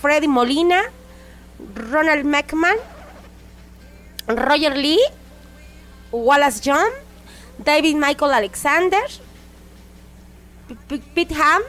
Freddy 0.00 0.28
Molina, 0.28 0.82
Ronald 1.90 2.24
McMahon, 2.24 2.76
Roger 4.28 4.76
Lee, 4.76 5.00
Wallace 6.10 6.60
John, 6.60 6.90
David 7.64 7.96
Michael 7.96 8.32
Alexander, 8.32 9.02
Pete 11.14 11.34
Ham, 11.34 11.62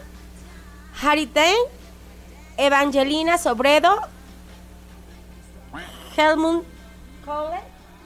Harry 1.02 1.26
Dane, 1.26 1.54
Evangelina 2.58 3.38
Sobredo, 3.38 3.94
Helmut 6.16 6.64
Cole. 7.26 7.60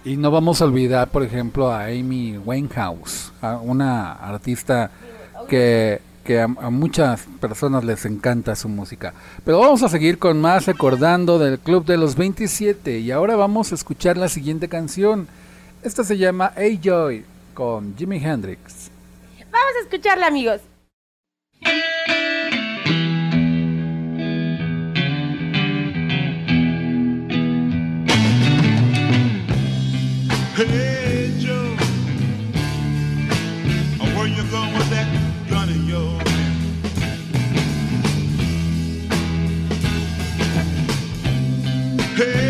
Y 0.03 0.15
no 0.15 0.31
vamos 0.31 0.61
a 0.61 0.65
olvidar, 0.65 1.09
por 1.09 1.23
ejemplo, 1.23 1.71
a 1.71 1.85
Amy 1.85 2.37
Winehouse, 2.37 3.31
una 3.61 4.13
artista 4.13 4.89
que, 5.47 6.01
a, 6.39 6.69
muchas 6.69 7.25
personas 7.39 7.83
les 7.83 8.05
encanta 8.05 8.55
su 8.55 8.69
música. 8.69 9.13
Pero 9.43 9.59
vamos 9.59 9.83
a 9.83 9.89
seguir 9.89 10.17
con 10.17 10.39
más 10.39 10.65
recordando 10.65 11.39
del 11.39 11.59
Club 11.59 11.85
de 11.85 11.97
los 11.97 12.15
27 12.15 12.99
y 12.99 13.11
ahora 13.11 13.35
vamos 13.35 13.71
a 13.71 13.75
escuchar 13.75 14.17
la 14.17 14.29
siguiente 14.29 14.67
canción. 14.69 15.27
Esta 15.83 16.03
se 16.03 16.17
llama 16.17 16.53
Hey 16.55 16.79
Joy 16.81 17.25
con 17.57 17.95
Jimi 17.97 18.19
Hendrix. 18.23 18.91
Vamos 19.51 19.73
a 19.77 19.81
escucharla, 19.81 20.27
amigos. 20.27 20.61
Hey 30.55 31.33
Joe, 31.39 31.75
where 34.15 34.27
you 34.27 34.43
going 34.51 34.73
with 34.77 34.89
that 34.91 35.07
gun 35.49 35.69
of 35.69 35.89
yours? 35.89 36.21
Hey 42.15 42.46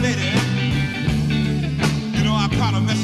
lady. 0.00 0.30
You 2.16 2.24
know 2.24 2.34
I 2.34 2.48
caught 2.58 2.74
her 2.74 2.80
messing 2.80 2.99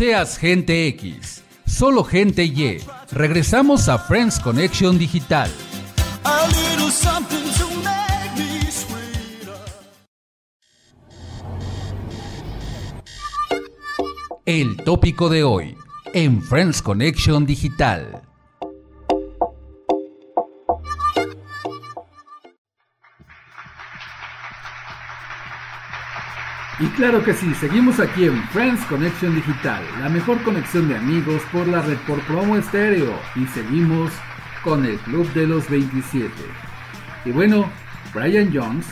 seas 0.00 0.38
gente 0.38 0.88
X, 0.88 1.44
solo 1.66 2.02
gente 2.04 2.42
Y. 2.42 2.80
Regresamos 3.12 3.86
a 3.86 3.98
Friends 3.98 4.40
Connection 4.40 4.96
Digital. 4.98 5.50
El 14.46 14.74
tópico 14.78 15.28
de 15.28 15.44
hoy 15.44 15.76
en 16.14 16.42
Friends 16.44 16.80
Connection 16.80 17.44
Digital. 17.44 18.22
Y 26.80 26.86
claro 26.96 27.22
que 27.22 27.34
sí, 27.34 27.52
seguimos 27.54 28.00
aquí 28.00 28.24
en 28.24 28.42
Friends 28.48 28.82
Connection 28.86 29.34
Digital, 29.34 29.82
la 30.00 30.08
mejor 30.08 30.42
conexión 30.42 30.88
de 30.88 30.96
amigos 30.96 31.42
por 31.52 31.68
la 31.68 31.82
red 31.82 31.98
por 32.06 32.20
promo 32.22 32.56
estéreo. 32.56 33.12
Y 33.36 33.44
seguimos 33.48 34.10
con 34.64 34.86
el 34.86 34.96
Club 35.00 35.30
de 35.34 35.46
los 35.46 35.68
27. 35.68 36.32
Y 37.26 37.32
bueno, 37.32 37.66
Brian 38.14 38.50
Jones 38.50 38.86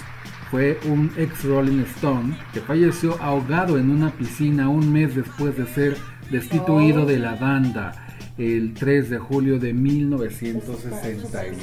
fue 0.50 0.78
un 0.84 1.10
ex 1.16 1.44
Rolling 1.44 1.80
Stone 1.96 2.36
que 2.52 2.60
falleció 2.60 3.16
ahogado 3.22 3.78
en 3.78 3.88
una 3.88 4.10
piscina 4.10 4.68
un 4.68 4.92
mes 4.92 5.14
después 5.14 5.56
de 5.56 5.66
ser 5.66 5.96
destituido 6.30 7.06
de 7.06 7.18
la 7.18 7.36
banda 7.36 8.07
el 8.38 8.72
3 8.74 9.10
de 9.10 9.18
julio 9.18 9.58
de 9.58 9.74
1969. 9.74 11.56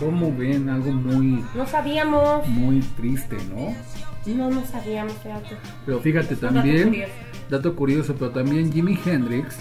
Como 0.00 0.34
ven, 0.34 0.68
algo 0.68 0.90
muy, 0.92 1.44
No 1.54 1.66
sabíamos. 1.66 2.46
muy 2.48 2.80
triste, 2.96 3.36
¿no? 3.54 3.74
No, 4.34 4.50
no 4.50 4.64
sabíamos, 4.66 5.12
fíjate. 5.22 5.56
Pero 5.84 6.00
fíjate 6.00 6.34
dato 6.34 6.54
también, 6.54 6.88
curioso. 6.88 7.12
dato 7.50 7.76
curioso, 7.76 8.14
pero 8.18 8.30
también 8.30 8.72
Jimi 8.72 8.98
Hendrix 9.04 9.56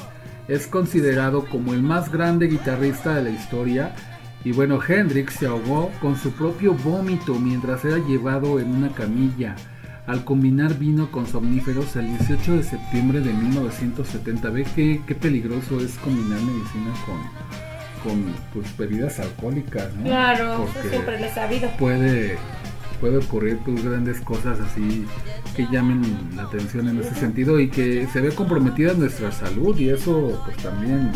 es 0.47 0.65
considerado 0.67 1.45
como 1.45 1.73
el 1.73 1.83
más 1.83 2.11
grande 2.11 2.47
guitarrista 2.47 3.15
de 3.15 3.23
la 3.23 3.29
historia. 3.29 3.93
Y 4.43 4.51
bueno, 4.53 4.79
Hendrix 4.87 5.33
se 5.35 5.47
ahogó 5.47 5.91
con 6.01 6.15
su 6.17 6.31
propio 6.31 6.73
vómito 6.73 7.35
mientras 7.35 7.83
era 7.85 7.97
llevado 7.97 8.59
en 8.59 8.75
una 8.75 8.89
camilla 8.89 9.55
al 10.07 10.23
combinar 10.23 10.77
vino 10.77 11.11
con 11.11 11.25
somníferos 11.25 11.95
el 11.95 12.07
18 12.17 12.57
de 12.57 12.63
septiembre 12.63 13.21
de 13.21 13.33
1970. 13.33 14.49
Ve 14.49 14.65
qué, 14.75 15.01
qué 15.07 15.15
peligroso 15.15 15.79
es 15.79 15.97
combinar 15.97 16.39
medicina 16.41 16.93
con, 17.05 17.21
con 18.03 18.33
pues, 18.53 18.77
bebidas 18.77 19.19
alcohólicas, 19.19 19.93
¿no? 19.95 20.03
Claro, 20.03 20.69
Porque 20.73 20.89
siempre 20.89 21.19
lo 21.19 21.25
he 21.25 21.31
sabido. 21.31 21.69
puede 21.77 22.37
puede 23.01 23.17
ocurrir 23.17 23.59
pues 23.65 23.83
grandes 23.83 24.21
cosas 24.21 24.57
así 24.61 25.05
que 25.53 25.67
llamen 25.69 26.01
la 26.33 26.43
atención 26.43 26.87
en 26.87 26.97
ese 27.01 27.13
sentido 27.13 27.59
y 27.59 27.67
que 27.67 28.07
se 28.07 28.21
ve 28.21 28.29
comprometida 28.29 28.93
nuestra 28.93 29.33
salud 29.33 29.77
y 29.77 29.89
eso 29.89 30.41
pues 30.45 30.55
también 30.57 31.11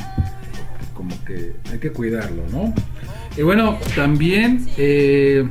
como 0.93 1.15
que 1.23 1.53
hay 1.71 1.79
que 1.79 1.91
cuidarlo 1.93 2.43
no 2.51 2.73
y 3.37 3.43
bueno 3.43 3.79
también 3.95 4.67
eh, 4.75 5.47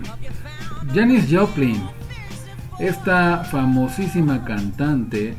Janis 0.94 1.24
Joplin 1.30 1.80
esta 2.78 3.44
famosísima 3.44 4.44
cantante 4.44 5.34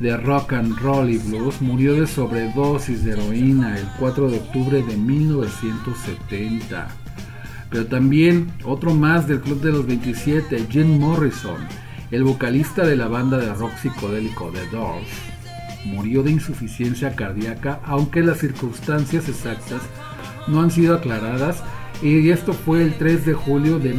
de 0.00 0.16
rock 0.16 0.54
and 0.54 0.78
roll 0.78 1.10
y 1.10 1.18
blues 1.18 1.60
murió 1.60 1.94
de 1.94 2.06
sobredosis 2.06 3.04
de 3.04 3.12
heroína 3.12 3.76
el 3.76 3.86
4 3.98 4.30
de 4.30 4.38
octubre 4.38 4.82
de 4.82 4.96
1970 4.96 6.88
pero 7.70 7.86
también 7.86 8.50
otro 8.64 8.94
más 8.94 9.28
del 9.28 9.40
Club 9.40 9.60
de 9.60 9.72
los 9.72 9.86
27, 9.86 10.66
Jim 10.70 10.98
Morrison, 10.98 11.58
el 12.10 12.24
vocalista 12.24 12.86
de 12.86 12.96
la 12.96 13.08
banda 13.08 13.36
de 13.36 13.52
rock 13.52 13.76
psicodélico 13.76 14.50
The 14.50 14.66
Doors, 14.74 15.08
murió 15.84 16.22
de 16.22 16.30
insuficiencia 16.30 17.14
cardíaca, 17.14 17.80
aunque 17.84 18.22
las 18.22 18.38
circunstancias 18.38 19.28
exactas 19.28 19.82
no 20.46 20.62
han 20.62 20.70
sido 20.70 20.96
aclaradas, 20.96 21.62
y 22.00 22.30
esto 22.30 22.52
fue 22.52 22.82
el 22.82 22.94
3 22.94 23.26
de 23.26 23.34
julio 23.34 23.78
de 23.78 23.92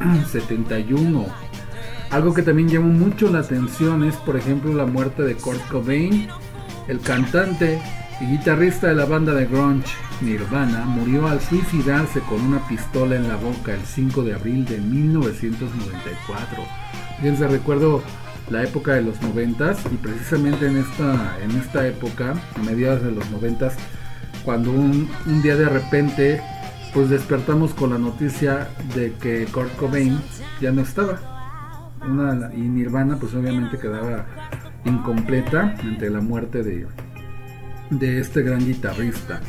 1971. 0.00 1.26
Algo 2.10 2.34
que 2.34 2.42
también 2.42 2.68
llamó 2.68 2.92
mucho 2.92 3.30
la 3.30 3.40
atención 3.40 4.04
es, 4.04 4.14
por 4.16 4.36
ejemplo, 4.36 4.72
la 4.72 4.86
muerte 4.86 5.22
de 5.22 5.34
Kurt 5.34 5.66
Cobain, 5.68 6.28
el 6.86 7.00
cantante 7.00 7.80
y 8.20 8.26
guitarrista 8.26 8.88
de 8.88 8.94
la 8.94 9.04
banda 9.04 9.34
de 9.34 9.46
grunge 9.46 9.90
Nirvana, 10.20 10.84
murió 10.84 11.26
al 11.26 11.40
suicidarse 11.40 12.20
con 12.20 12.40
una 12.40 12.66
pistola 12.68 13.16
en 13.16 13.28
la 13.28 13.36
boca 13.36 13.74
el 13.74 13.84
5 13.84 14.22
de 14.22 14.34
abril 14.34 14.64
de 14.64 14.78
1994. 14.78 16.64
Fíjense, 17.16 17.48
recuerdo 17.48 18.02
la 18.50 18.62
época 18.62 18.92
de 18.92 19.02
los 19.02 19.20
90 19.20 19.74
y 19.92 19.96
precisamente 19.96 20.66
en 20.66 20.76
esta, 20.76 21.36
en 21.42 21.50
esta 21.52 21.86
época, 21.86 22.34
a 22.54 22.58
mediados 22.62 23.02
de 23.02 23.10
los 23.10 23.28
90 23.30 23.72
cuando 24.44 24.70
un 24.70 25.08
día 25.42 25.56
de 25.56 25.68
repente 25.68 26.40
pues 26.94 27.10
despertamos 27.10 27.74
con 27.74 27.90
la 27.90 27.98
noticia 27.98 28.68
de 28.94 29.12
que 29.20 29.46
Kurt 29.52 29.74
Cobain 29.76 30.18
ya 30.60 30.70
no 30.72 30.82
estaba. 30.82 31.20
Una- 32.06 32.52
y 32.54 32.60
Nirvana 32.60 33.16
pues 33.18 33.34
obviamente 33.34 33.78
quedaba 33.78 34.26
incompleta 34.84 35.74
ante 35.82 36.08
la 36.10 36.20
muerte 36.20 36.62
de, 36.62 36.86
de 37.90 38.20
este 38.20 38.42
gran 38.42 38.64
guitarrista. 38.64 39.40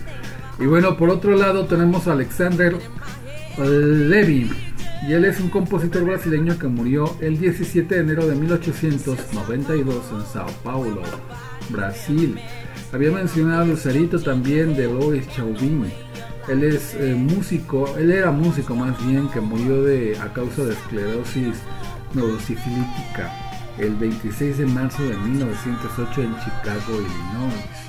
Y 0.59 0.65
bueno, 0.65 0.97
por 0.97 1.09
otro 1.09 1.35
lado 1.35 1.65
tenemos 1.65 2.07
a 2.07 2.13
Alexander 2.13 2.75
Levy. 3.57 4.49
Y 5.07 5.13
él 5.13 5.25
es 5.25 5.39
un 5.39 5.49
compositor 5.49 6.03
brasileño 6.03 6.57
que 6.57 6.67
murió 6.67 7.15
el 7.21 7.37
17 7.37 7.93
de 7.93 8.01
enero 8.01 8.25
de 8.25 8.35
1892 8.35 10.03
en 10.13 10.25
Sao 10.25 10.47
Paulo, 10.63 11.01
Brasil. 11.69 12.39
Había 12.91 13.11
mencionado 13.11 13.61
a 13.63 13.65
Lucerito 13.65 14.19
también 14.19 14.75
de 14.75 14.85
Louis 14.87 15.27
Chauvin. 15.29 15.85
Él 16.47 16.63
es 16.63 16.93
eh, 16.95 17.15
músico, 17.15 17.95
él 17.97 18.11
era 18.11 18.31
músico 18.31 18.75
más 18.75 19.03
bien 19.05 19.27
que 19.29 19.41
murió 19.41 19.83
de, 19.83 20.17
a 20.19 20.31
causa 20.31 20.63
de 20.63 20.73
esclerosis 20.73 21.55
neurosifilítica 22.13 23.31
el 23.77 23.95
26 23.95 24.59
de 24.59 24.65
marzo 24.67 25.03
de 25.03 25.17
1908 25.17 26.21
en 26.21 26.35
Chicago, 26.39 26.93
Illinois. 26.93 27.85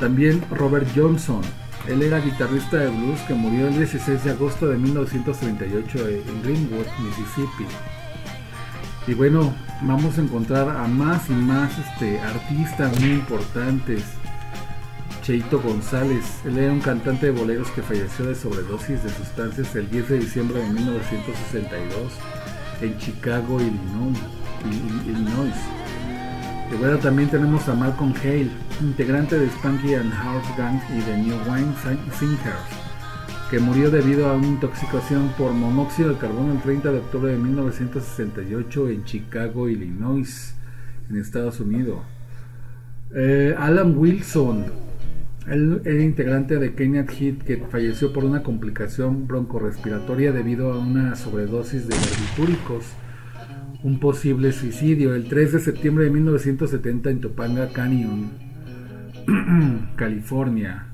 También 0.00 0.42
Robert 0.50 0.88
Johnson. 0.94 1.42
Él 1.86 2.02
era 2.02 2.20
guitarrista 2.20 2.76
de 2.76 2.88
blues 2.88 3.20
que 3.22 3.34
murió 3.34 3.68
el 3.68 3.76
16 3.76 4.24
de 4.24 4.30
agosto 4.30 4.68
de 4.68 4.76
1938 4.76 6.08
en 6.08 6.42
Greenwood, 6.42 6.86
Mississippi. 7.02 7.66
Y 9.06 9.14
bueno, 9.14 9.54
vamos 9.82 10.18
a 10.18 10.20
encontrar 10.20 10.68
a 10.68 10.86
más 10.86 11.28
y 11.30 11.32
más 11.32 11.72
este, 11.78 12.20
artistas 12.20 13.00
muy 13.00 13.12
importantes. 13.12 14.04
Cheito 15.28 15.60
González, 15.60 16.24
él 16.46 16.56
era 16.56 16.72
un 16.72 16.80
cantante 16.80 17.26
de 17.26 17.32
boleros 17.32 17.70
que 17.72 17.82
falleció 17.82 18.24
de 18.24 18.34
sobredosis 18.34 19.02
de 19.04 19.10
sustancias 19.10 19.76
el 19.76 19.90
10 19.90 20.08
de 20.08 20.18
diciembre 20.20 20.58
de 20.62 20.70
1962 20.70 22.12
en 22.80 22.96
Chicago, 22.96 23.58
Illinois. 23.60 25.54
Y 26.72 26.76
bueno, 26.78 26.96
también 26.96 27.28
tenemos 27.28 27.68
a 27.68 27.74
Malcolm 27.74 28.14
Hale, 28.22 28.48
integrante 28.80 29.38
de 29.38 29.50
Spanky 29.50 29.96
and 29.96 30.10
House 30.14 30.46
Gang 30.56 30.80
y 30.96 31.02
de 31.02 31.18
New 31.18 31.36
Wine 31.46 31.74
Sin- 31.82 32.12
Singers, 32.18 32.56
que 33.50 33.58
murió 33.58 33.90
debido 33.90 34.30
a 34.30 34.34
una 34.34 34.46
intoxicación 34.46 35.28
por 35.36 35.52
monóxido 35.52 36.14
de 36.14 36.16
carbono 36.16 36.54
el 36.54 36.62
30 36.62 36.90
de 36.90 36.98
octubre 37.00 37.32
de 37.32 37.36
1968 37.36 38.88
en 38.88 39.04
Chicago, 39.04 39.68
Illinois, 39.68 40.54
en 41.10 41.18
Estados 41.18 41.60
Unidos. 41.60 41.98
Eh, 43.14 43.54
Alan 43.58 43.94
Wilson, 43.94 44.87
él 45.50 45.82
era 45.84 46.02
integrante 46.02 46.58
de 46.58 46.74
Kenya 46.74 47.06
Heat 47.06 47.42
que 47.42 47.56
falleció 47.70 48.12
por 48.12 48.24
una 48.24 48.42
complicación 48.42 49.26
broncorrespiratoria 49.26 50.32
debido 50.32 50.72
a 50.72 50.78
una 50.78 51.16
sobredosis 51.16 51.88
de 51.88 51.96
barbitúricos 51.96 52.84
un 53.82 54.00
posible 54.00 54.52
suicidio 54.52 55.14
el 55.14 55.28
3 55.28 55.52
de 55.52 55.60
septiembre 55.60 56.04
de 56.04 56.10
1970 56.10 57.10
en 57.10 57.20
Topanga 57.20 57.68
Canyon, 57.72 58.30
California. 59.96 60.86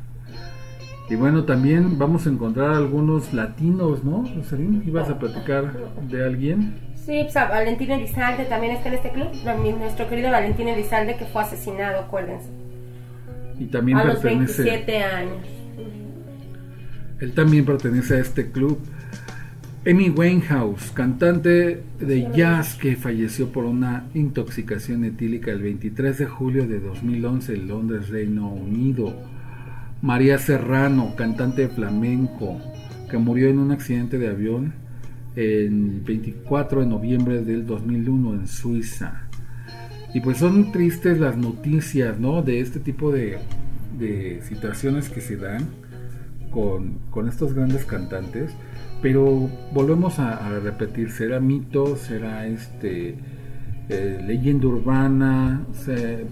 Y 1.09 1.17
bueno, 1.17 1.45
también 1.45 1.99
vamos 1.99 2.27
a 2.27 2.31
encontrar 2.31 2.71
algunos 2.71 3.33
latinos, 3.33 4.05
¿no? 4.05 4.25
Rosalín? 4.37 4.83
¿Ibas 4.87 5.11
a 5.11 5.19
platicar 5.19 5.73
de 6.09 6.25
alguien? 6.25 6.75
Sí, 6.95 7.21
pues 7.23 7.37
a 7.37 7.49
Valentino 7.49 7.95
Elizalde 7.95 8.45
también 8.47 8.75
está 8.75 8.89
en 8.89 8.95
este 8.95 9.11
club. 9.11 9.29
Nuestro 9.79 10.09
querido 10.09 10.31
Valentino 10.31 10.71
Elizalde 10.71 11.17
que 11.17 11.27
fue 11.27 11.43
asesinado, 11.43 12.01
acuérdense. 12.01 12.64
Y 13.59 13.67
también 13.67 13.99
A 13.99 14.05
los 14.05 14.19
pertenece... 14.19 14.63
27 14.63 15.03
años. 15.03 15.47
Él 17.21 17.33
también 17.33 17.65
pertenece 17.65 18.15
a 18.15 18.19
este 18.19 18.51
club. 18.51 18.79
Amy 19.87 20.09
Winehouse, 20.09 20.91
cantante 20.93 21.83
de 22.01 22.29
jazz 22.35 22.75
que 22.75 22.97
falleció 22.97 23.53
por 23.53 23.67
una 23.67 24.07
intoxicación 24.15 25.05
etílica 25.05 25.51
el 25.51 25.63
23 25.63 26.19
de 26.19 26.27
julio 26.27 26.67
de 26.67 26.81
2011 26.81 27.55
en 27.55 27.69
Londres, 27.69 28.09
Reino 28.09 28.49
Unido. 28.49 29.15
María 30.01 30.39
Serrano, 30.39 31.15
cantante 31.17 31.63
de 31.63 31.69
flamenco, 31.69 32.61
que 33.11 33.19
murió 33.19 33.49
en 33.49 33.59
un 33.59 33.73
accidente 33.73 34.19
de 34.19 34.29
avión 34.29 34.73
el 35.37 36.01
24 36.05 36.81
de 36.81 36.87
noviembre 36.87 37.43
del 37.43 37.67
2001 37.67 38.35
en 38.35 38.49
Suiza. 38.49 39.29
Y 40.15 40.21
pues 40.21 40.39
son 40.39 40.71
tristes 40.71 41.19
las 41.19 41.37
noticias, 41.37 42.21
¿no? 42.21 42.41
De 42.41 42.61
este 42.61 42.79
tipo 42.79 43.11
de, 43.11 43.39
de 43.99 44.41
situaciones 44.49 45.09
que 45.09 45.21
se 45.21 45.37
dan 45.37 45.67
con, 46.53 46.99
con 47.11 47.29
estos 47.29 47.53
grandes 47.53 47.85
cantantes. 47.85 48.53
Pero 49.03 49.51
volvemos 49.73 50.21
a, 50.21 50.49
repetir, 50.61 51.11
¿será 51.11 51.41
mito? 51.41 51.97
¿Será 51.97 52.47
este 52.47 53.17
eh, 53.89 54.23
leyenda 54.25 54.69
urbana, 54.69 55.67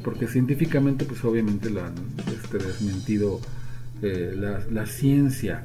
porque 0.03 0.27
científicamente 0.27 1.05
pues 1.05 1.23
obviamente 1.25 1.69
lo 1.69 1.85
han 1.85 1.95
este, 2.35 2.59
desmentido 2.59 3.41
eh, 4.01 4.33
la, 4.35 4.61
la 4.71 4.87
ciencia, 4.87 5.65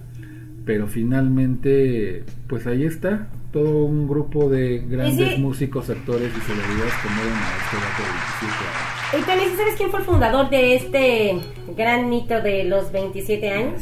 pero 0.65 0.88
finalmente 0.88 2.23
pues 2.47 2.67
ahí 2.67 2.84
está 2.84 3.30
todo 3.52 3.86
un 3.86 4.08
grupo 4.08 4.50
de 4.50 4.80
grandes 4.80 5.36
sí. 5.36 5.42
músicos, 5.42 5.90
actores 5.90 6.32
y 6.36 6.42
celebridades 6.42 6.94
que 7.02 7.10
mueren 7.10 7.34
a 7.34 7.58
este 7.58 7.78
dato 7.78 8.04
de 8.04 8.10
27 8.10 8.56
años. 8.68 8.98
Y 9.14 9.22
también, 9.26 9.58
¿sabes 9.58 9.76
quién 9.78 9.90
fue 9.90 10.00
el 10.00 10.06
fundador 10.06 10.50
de 10.50 10.76
este 10.76 11.40
gran 11.76 12.10
mito 12.10 12.42
de 12.42 12.64
los 12.66 12.92
27 12.92 13.50
años? 13.52 13.82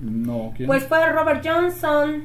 No, 0.00 0.52
¿quién? 0.56 0.66
Pues 0.66 0.84
fue 0.84 1.10
Robert 1.10 1.46
Johnson. 1.46 2.24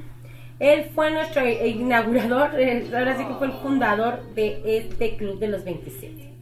Él 0.59 0.91
fue 0.93 1.11
nuestro 1.11 1.47
inaugurador, 1.47 2.51
ahora 2.95 3.17
sí 3.17 3.25
que 3.25 3.33
fue 3.35 3.47
el 3.47 3.53
fundador 3.53 4.23
de 4.35 4.61
este 4.77 5.15
club 5.15 5.39
de 5.39 5.47
los 5.47 5.63
27. 5.63 6.33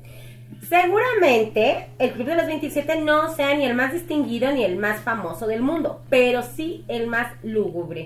Seguramente 0.68 1.88
el 1.98 2.12
club 2.12 2.28
de 2.28 2.36
los 2.36 2.46
27 2.46 3.02
no 3.02 3.34
sea 3.34 3.56
ni 3.56 3.66
el 3.66 3.74
más 3.74 3.94
distinguido 3.94 4.52
ni 4.52 4.64
el 4.64 4.78
más 4.78 5.02
famoso 5.02 5.48
del 5.48 5.62
mundo, 5.62 6.02
pero 6.10 6.44
sí 6.44 6.86
el 6.88 7.08
más 7.08 7.34
lúgubre. 7.44 8.06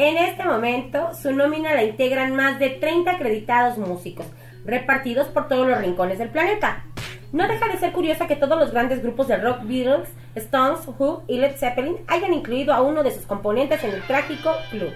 En 0.00 0.16
este 0.16 0.44
momento, 0.44 1.12
su 1.12 1.32
nómina 1.32 1.74
la 1.74 1.82
integran 1.82 2.36
más 2.36 2.60
de 2.60 2.70
30 2.70 3.10
acreditados 3.10 3.78
músicos, 3.78 4.26
repartidos 4.64 5.26
por 5.26 5.48
todos 5.48 5.66
los 5.66 5.76
rincones 5.76 6.20
del 6.20 6.28
planeta. 6.28 6.84
No 7.32 7.48
deja 7.48 7.66
de 7.66 7.78
ser 7.78 7.90
curiosa 7.90 8.28
que 8.28 8.36
todos 8.36 8.60
los 8.60 8.70
grandes 8.70 9.02
grupos 9.02 9.26
de 9.26 9.38
rock, 9.38 9.62
Beatles, 9.64 10.08
Stones, 10.36 10.86
Who 10.86 11.24
y 11.26 11.38
Led 11.38 11.56
Zeppelin 11.56 11.96
hayan 12.06 12.32
incluido 12.32 12.72
a 12.72 12.80
uno 12.80 13.02
de 13.02 13.10
sus 13.10 13.26
componentes 13.26 13.82
en 13.82 13.90
el 13.90 14.06
trágico 14.06 14.52
club. 14.70 14.92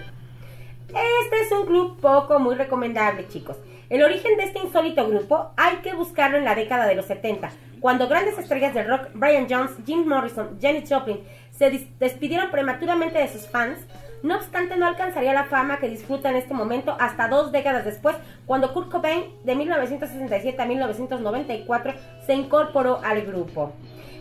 Este 0.87 1.41
es 1.41 1.51
un 1.51 1.65
club 1.65 1.99
poco 1.99 2.39
muy 2.39 2.55
recomendable, 2.55 3.27
chicos. 3.27 3.57
El 3.89 4.03
origen 4.03 4.37
de 4.37 4.43
este 4.43 4.59
insólito 4.59 5.05
grupo 5.05 5.51
hay 5.57 5.79
que 5.83 5.93
buscarlo 5.93 6.37
en 6.37 6.45
la 6.45 6.55
década 6.55 6.87
de 6.87 6.95
los 6.95 7.07
70, 7.07 7.51
cuando 7.81 8.07
grandes 8.07 8.37
estrellas 8.37 8.73
del 8.73 8.87
rock, 8.87 9.09
Brian 9.13 9.47
Jones, 9.49 9.71
Jim 9.85 10.07
Morrison, 10.07 10.57
Janis 10.61 10.89
Joplin, 10.89 11.19
se 11.51 11.89
despidieron 11.99 12.51
prematuramente 12.51 13.19
de 13.19 13.27
sus 13.27 13.49
fans. 13.49 13.79
No 14.23 14.35
obstante, 14.37 14.77
no 14.77 14.87
alcanzaría 14.87 15.33
la 15.33 15.43
fama 15.43 15.77
que 15.79 15.89
disfruta 15.89 16.29
en 16.29 16.37
este 16.37 16.53
momento 16.53 16.95
hasta 16.99 17.27
dos 17.27 17.51
décadas 17.51 17.83
después, 17.85 18.15
cuando 18.45 18.73
Kurt 18.73 18.89
Cobain, 18.89 19.25
de 19.43 19.55
1967 19.55 20.61
a 20.61 20.65
1994, 20.65 21.93
se 22.25 22.33
incorporó 22.33 23.01
al 23.03 23.21
grupo. 23.23 23.73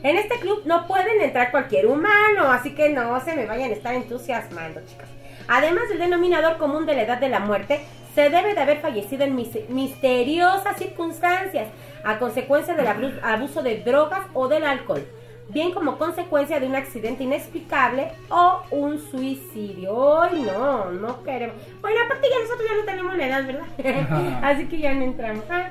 En 0.02 0.16
este 0.18 0.40
club 0.40 0.62
no 0.64 0.88
pueden 0.88 1.20
entrar 1.22 1.52
cualquier 1.52 1.86
humano, 1.86 2.50
así 2.50 2.74
que 2.74 2.88
no 2.90 3.18
se 3.20 3.36
me 3.36 3.46
vayan 3.46 3.70
a 3.70 3.74
estar 3.74 3.94
entusiasmando, 3.94 4.80
chicas. 4.86 5.08
Además 5.48 5.88
del 5.88 5.98
denominador 6.00 6.56
común 6.56 6.84
de 6.86 6.94
la 6.96 7.02
edad 7.02 7.18
de 7.18 7.28
la 7.28 7.38
muerte, 7.38 7.80
se 8.14 8.28
debe 8.28 8.54
de 8.54 8.60
haber 8.60 8.80
fallecido 8.80 9.22
en 9.24 9.36
mis- 9.36 9.68
misteriosas 9.70 10.76
circunstancias 10.76 11.68
a 12.04 12.18
consecuencia 12.18 12.74
del 12.74 12.88
abuso 13.22 13.62
de 13.62 13.76
drogas 13.78 14.22
o 14.34 14.48
del 14.48 14.64
alcohol, 14.64 15.06
bien 15.48 15.72
como 15.72 15.98
consecuencia 15.98 16.58
de 16.60 16.66
un 16.66 16.74
accidente 16.74 17.24
inexplicable 17.24 18.12
o 18.30 18.62
un 18.70 18.98
suicidio. 18.98 20.20
¡Ay, 20.22 20.42
no! 20.42 20.90
No 20.90 21.22
queremos. 21.22 21.56
Bueno, 21.80 21.98
aparte 22.04 22.28
ya 22.30 22.42
nosotros 22.42 22.68
ya 22.68 22.76
no 22.76 22.84
tenemos 22.84 23.16
la 23.16 23.26
edad, 23.26 23.46
¿verdad? 23.46 24.40
Así 24.44 24.66
que 24.66 24.78
ya 24.78 24.94
no 24.94 25.04
entramos. 25.04 25.44
Ah. 25.50 25.70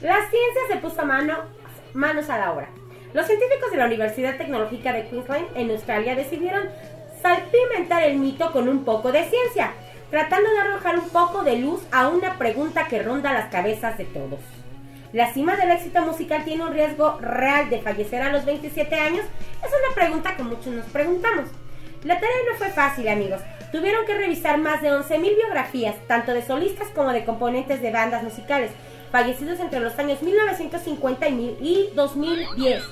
La 0.00 0.16
ciencia 0.16 0.62
se 0.68 0.76
puso 0.76 1.02
a 1.02 1.04
mano, 1.04 1.34
manos 1.94 2.28
a 2.30 2.38
la 2.38 2.52
obra. 2.52 2.68
Los 3.12 3.26
científicos 3.26 3.70
de 3.72 3.76
la 3.76 3.86
Universidad 3.86 4.36
Tecnológica 4.36 4.92
de 4.92 5.08
Queensland 5.08 5.48
en 5.56 5.70
Australia 5.70 6.14
decidieron 6.14 6.68
salpimentar 7.20 8.02
el 8.04 8.18
mito 8.18 8.52
con 8.52 8.68
un 8.68 8.84
poco 8.84 9.12
de 9.12 9.24
ciencia, 9.24 9.72
tratando 10.10 10.48
de 10.50 10.58
arrojar 10.58 10.98
un 10.98 11.08
poco 11.10 11.42
de 11.42 11.56
luz 11.56 11.82
a 11.92 12.08
una 12.08 12.38
pregunta 12.38 12.86
que 12.86 13.02
ronda 13.02 13.32
las 13.32 13.50
cabezas 13.50 13.98
de 13.98 14.04
todos. 14.04 14.40
¿La 15.12 15.32
cima 15.32 15.56
del 15.56 15.70
éxito 15.72 16.02
musical 16.02 16.44
tiene 16.44 16.62
un 16.64 16.72
riesgo 16.72 17.18
real 17.20 17.68
de 17.68 17.80
fallecer 17.80 18.22
a 18.22 18.30
los 18.32 18.44
27 18.44 18.94
años? 18.94 19.24
Es 19.64 19.68
una 19.70 19.94
pregunta 19.94 20.36
que 20.36 20.42
muchos 20.44 20.68
nos 20.68 20.86
preguntamos. 20.86 21.46
La 22.04 22.14
tarea 22.14 22.36
no 22.50 22.56
fue 22.56 22.68
fácil, 22.68 23.08
amigos. 23.08 23.40
Tuvieron 23.72 24.06
que 24.06 24.14
revisar 24.14 24.58
más 24.58 24.80
de 24.82 24.90
11.000 24.90 25.36
biografías, 25.36 25.96
tanto 26.06 26.32
de 26.32 26.42
solistas 26.42 26.88
como 26.94 27.12
de 27.12 27.24
componentes 27.24 27.82
de 27.82 27.90
bandas 27.90 28.22
musicales, 28.22 28.70
fallecidos 29.10 29.58
entre 29.60 29.80
los 29.80 29.98
años 29.98 30.22
1950 30.22 31.28
y 31.28 31.32
mil- 31.32 31.56
y 31.60 31.90
2010. 31.94 32.82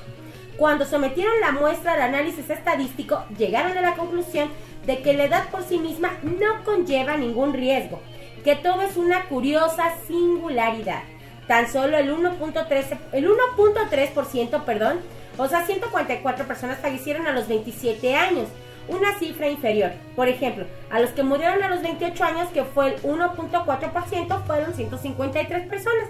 Cuando 0.56 0.84
sometieron 0.84 1.40
la 1.40 1.52
muestra 1.52 1.92
al 1.94 2.02
análisis 2.02 2.50
estadístico, 2.50 3.22
llegaron 3.38 3.78
a 3.78 3.80
la 3.80 3.94
conclusión 3.94 4.50
de 4.86 5.00
que 5.02 5.12
la 5.14 5.24
edad 5.24 5.48
por 5.50 5.62
sí 5.62 5.78
misma 5.78 6.10
no 6.22 6.64
conlleva 6.64 7.16
ningún 7.16 7.52
riesgo, 7.54 8.00
que 8.42 8.56
todo 8.56 8.82
es 8.82 8.96
una 8.96 9.24
curiosa 9.26 9.94
singularidad. 10.08 11.02
Tan 11.48 11.66
solo 11.72 11.96
el 11.96 12.14
1.13%, 12.14 12.98
el 13.12 13.28
1.3%, 13.28 14.64
perdón, 14.64 15.00
o 15.38 15.48
sea, 15.48 15.64
144 15.64 16.46
personas 16.46 16.78
fallecieron 16.78 17.26
a 17.26 17.32
los 17.32 17.48
27 17.48 18.14
años, 18.14 18.48
una 18.88 19.18
cifra 19.18 19.48
inferior. 19.48 19.92
Por 20.14 20.28
ejemplo, 20.28 20.66
a 20.90 21.00
los 21.00 21.10
que 21.10 21.22
murieron 21.22 21.62
a 21.62 21.68
los 21.68 21.82
28 21.82 22.22
años, 22.24 22.48
que 22.50 22.64
fue 22.64 22.88
el 22.94 23.02
1.4%, 23.02 24.44
fueron 24.44 24.74
153 24.74 25.66
personas. 25.68 26.08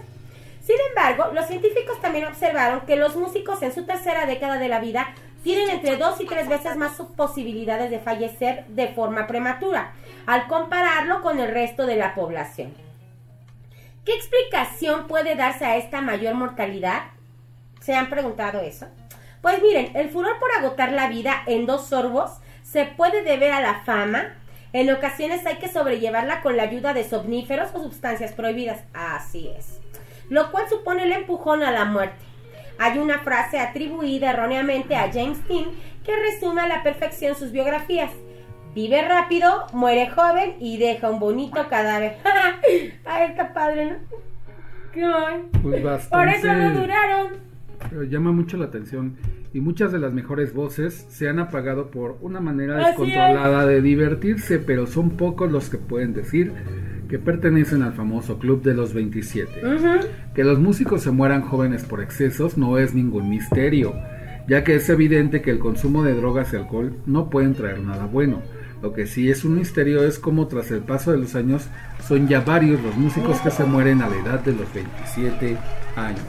Sin 0.63 0.77
embargo, 0.89 1.33
los 1.33 1.47
científicos 1.47 2.01
también 2.01 2.27
observaron 2.27 2.81
que 2.81 2.97
los 2.97 3.17
músicos 3.17 3.63
en 3.63 3.73
su 3.73 3.85
tercera 3.85 4.27
década 4.27 4.59
de 4.59 4.69
la 4.69 4.81
vida 4.81 5.15
tienen 5.43 5.71
entre 5.71 5.97
dos 5.97 6.21
y 6.21 6.27
tres 6.27 6.49
veces 6.49 6.77
más 6.77 7.01
posibilidades 7.17 7.91
de 7.91 8.01
fallecer 8.01 8.67
de 8.69 8.89
forma 8.89 9.27
prematura, 9.27 9.93
al 10.27 10.49
compararlo 10.49 11.23
con 11.23 11.39
el 11.39 11.51
resto 11.51 11.87
de 11.87 11.97
la 11.97 12.15
población. 12.15 12.88
¿Qué 14.09 14.15
explicación 14.15 15.07
puede 15.07 15.35
darse 15.35 15.67
a 15.67 15.77
esta 15.77 16.01
mayor 16.01 16.33
mortalidad? 16.33 17.03
¿Se 17.83 17.95
han 17.95 18.09
preguntado 18.09 18.63
eso? 18.63 18.87
Pues 19.43 19.61
miren, 19.61 19.95
el 19.95 20.09
furor 20.09 20.39
por 20.39 20.51
agotar 20.51 20.93
la 20.93 21.11
vida 21.11 21.43
en 21.45 21.67
dos 21.67 21.89
sorbos 21.89 22.31
se 22.63 22.87
puede 22.87 23.23
deber 23.23 23.53
a 23.53 23.61
la 23.61 23.81
fama. 23.81 24.35
En 24.73 24.91
ocasiones 24.91 25.45
hay 25.45 25.57
que 25.57 25.69
sobrellevarla 25.69 26.41
con 26.41 26.57
la 26.57 26.63
ayuda 26.63 26.95
de 26.95 27.05
somníferos 27.05 27.69
o 27.75 27.83
sustancias 27.83 28.33
prohibidas. 28.33 28.81
Así 28.95 29.53
es. 29.55 29.79
Lo 30.31 30.53
cual 30.53 30.71
supone 30.71 31.03
el 31.03 31.13
empujón 31.13 31.63
a 31.63 31.71
la 31.71 31.85
muerte. 31.85 32.25
Hay 32.79 32.97
una 32.97 33.19
frase 33.19 33.59
atribuida 33.59 34.31
erróneamente 34.31 34.97
a 34.97 35.13
James 35.13 35.47
Dean 35.47 35.67
que 36.03 36.17
resume 36.17 36.63
a 36.63 36.67
la 36.67 36.83
perfección 36.83 37.37
sus 37.37 37.53
biografías. 37.53 38.13
Vive 38.79 39.03
rápido, 39.03 39.67
muere 39.73 40.09
joven 40.09 40.55
y 40.61 40.79
deja 40.79 41.11
un 41.11 41.19
bonito 41.19 41.67
cadáver. 41.69 42.13
Ay, 43.05 43.31
está 43.31 43.53
padre, 43.53 43.87
¿no? 43.87 43.97
Qué. 44.93 45.03
Pues 45.61 45.81
Por 45.81 45.83
bastante. 45.83 46.37
eso 46.37 46.53
no 46.53 46.81
duraron. 46.81 47.27
Pero 47.91 48.05
llama 48.05 48.31
mucho 48.31 48.57
la 48.57 48.67
atención 48.67 49.17
y 49.53 49.61
muchas 49.61 49.91
de 49.91 49.99
las 49.99 50.13
mejores 50.13 50.55
voces 50.55 51.07
se 51.09 51.29
han 51.29 51.41
apagado 51.41 51.91
por 51.91 52.19
una 52.21 52.39
manera 52.39 52.77
Así 52.77 52.87
descontrolada 52.91 53.67
de 53.67 53.83
divertirse, 53.83 54.61
pero 54.61 54.87
son 54.87 55.11
pocos 55.11 55.51
los 55.51 55.71
que 55.71 55.79
pueden 55.79 56.15
decir 56.15 56.53
que 57.09 57.19
pertenecen 57.19 57.83
al 57.83 57.95
famoso 57.95 58.39
club 58.39 58.63
de 58.63 58.75
los 58.75 58.95
27. 58.95 59.61
Ujú. 59.75 60.07
Que 60.37 60.45
los 60.45 60.61
músicos 60.61 61.03
se 61.03 61.11
mueran 61.11 61.43
jóvenes 61.43 61.83
por 61.83 62.01
excesos 62.01 62.57
no 62.57 62.79
es 62.79 62.95
ningún 62.95 63.29
misterio, 63.29 63.95
ya 64.47 64.63
que 64.63 64.77
es 64.77 64.89
evidente 64.89 65.43
que 65.43 65.51
el 65.51 65.59
consumo 65.59 66.05
de 66.05 66.15
drogas 66.15 66.53
y 66.53 66.57
alcohol 66.59 66.95
no 67.07 67.29
pueden 67.29 67.55
traer 67.55 67.81
nada 67.81 68.07
bueno. 68.07 68.41
Lo 68.83 68.93
que 68.93 69.07
sí 69.07 69.31
es 69.31 69.45
un 69.45 69.57
misterio 69.57 70.05
es 70.05 70.19
cómo 70.19 70.47
tras 70.47 70.71
el 70.71 70.81
paso 70.81 71.11
de 71.11 71.19
los 71.19 71.35
años 71.35 71.67
son 72.07 72.29
ya 72.29 72.41
varios 72.41 72.81
los 72.83 72.97
músicos 72.97 73.41
que 73.41 73.51
se 73.51 73.65
mueren 73.65 74.03
a 74.03 74.09
la 74.09 74.17
edad 74.17 74.41
de 74.41 74.53
los 74.53 74.73
27 74.73 75.57
años. 75.97 76.21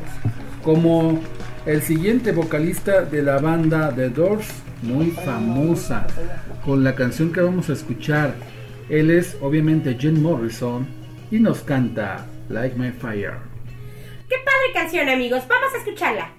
Como 0.64 1.22
el 1.66 1.82
siguiente 1.84 2.32
vocalista 2.32 3.04
de 3.04 3.22
la 3.22 3.38
banda 3.38 3.94
The 3.96 4.10
Doors, 4.10 4.48
muy 4.82 5.12
famosa, 5.12 6.08
con 6.66 6.84
la 6.84 6.96
canción 6.96 7.32
que 7.32 7.42
vamos 7.42 7.70
a 7.70 7.74
escuchar. 7.74 8.34
Él 8.90 9.12
es 9.12 9.38
obviamente 9.42 9.96
Jim 10.00 10.22
Morrison 10.22 10.88
y 11.30 11.40
nos 11.40 11.62
canta 11.62 12.26
Like 12.50 12.76
My 12.78 12.92
Fire. 12.92 13.34
Qué 14.28 14.36
padre 14.38 14.74
canción, 14.74 15.10
amigos. 15.10 15.44
Vamos 15.48 15.74
a 15.76 15.78
escucharla. 15.78 16.38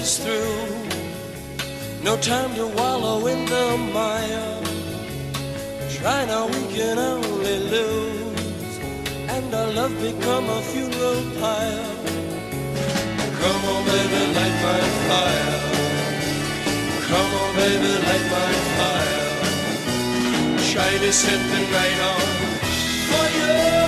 Is 0.00 0.18
through. 0.18 2.02
No 2.02 2.16
time 2.16 2.54
to 2.54 2.66
wallow 2.78 3.26
in 3.26 3.40
the 3.54 3.66
mire. 3.96 4.56
Try 5.96 6.24
now, 6.24 6.46
we 6.46 6.62
can 6.76 6.96
only 6.98 7.58
lose. 7.74 8.74
And 9.34 9.54
our 9.54 9.70
love 9.78 9.94
become 10.00 10.46
a 10.58 10.60
funeral 10.70 11.22
pyre. 11.40 11.96
Come 13.40 13.62
on, 13.72 13.80
baby, 13.90 14.22
light 14.36 14.56
my 14.68 14.82
fire. 15.08 15.58
Come 17.08 17.30
on, 17.42 17.50
baby, 17.60 17.92
light 18.06 18.26
my 18.36 18.52
fire. 18.78 19.28
Try 20.72 20.92
to 21.04 21.10
set 21.12 21.40
the 21.52 21.60
night 21.74 22.00
on 22.12 22.22
fire. 23.10 23.46
Yeah. 23.48 23.79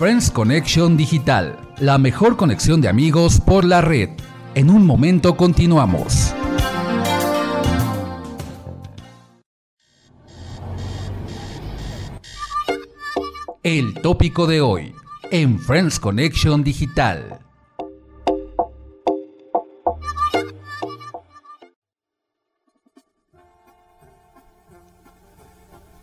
Friends 0.00 0.30
Connection 0.30 0.96
Digital, 0.96 1.58
la 1.78 1.98
mejor 1.98 2.38
conexión 2.38 2.80
de 2.80 2.88
amigos 2.88 3.38
por 3.38 3.66
la 3.66 3.82
red. 3.82 4.08
En 4.54 4.70
un 4.70 4.86
momento 4.86 5.36
continuamos. 5.36 6.32
El 13.62 13.92
tópico 14.00 14.46
de 14.46 14.62
hoy 14.62 14.94
en 15.30 15.58
Friends 15.58 16.00
Connection 16.00 16.64
Digital. 16.64 17.49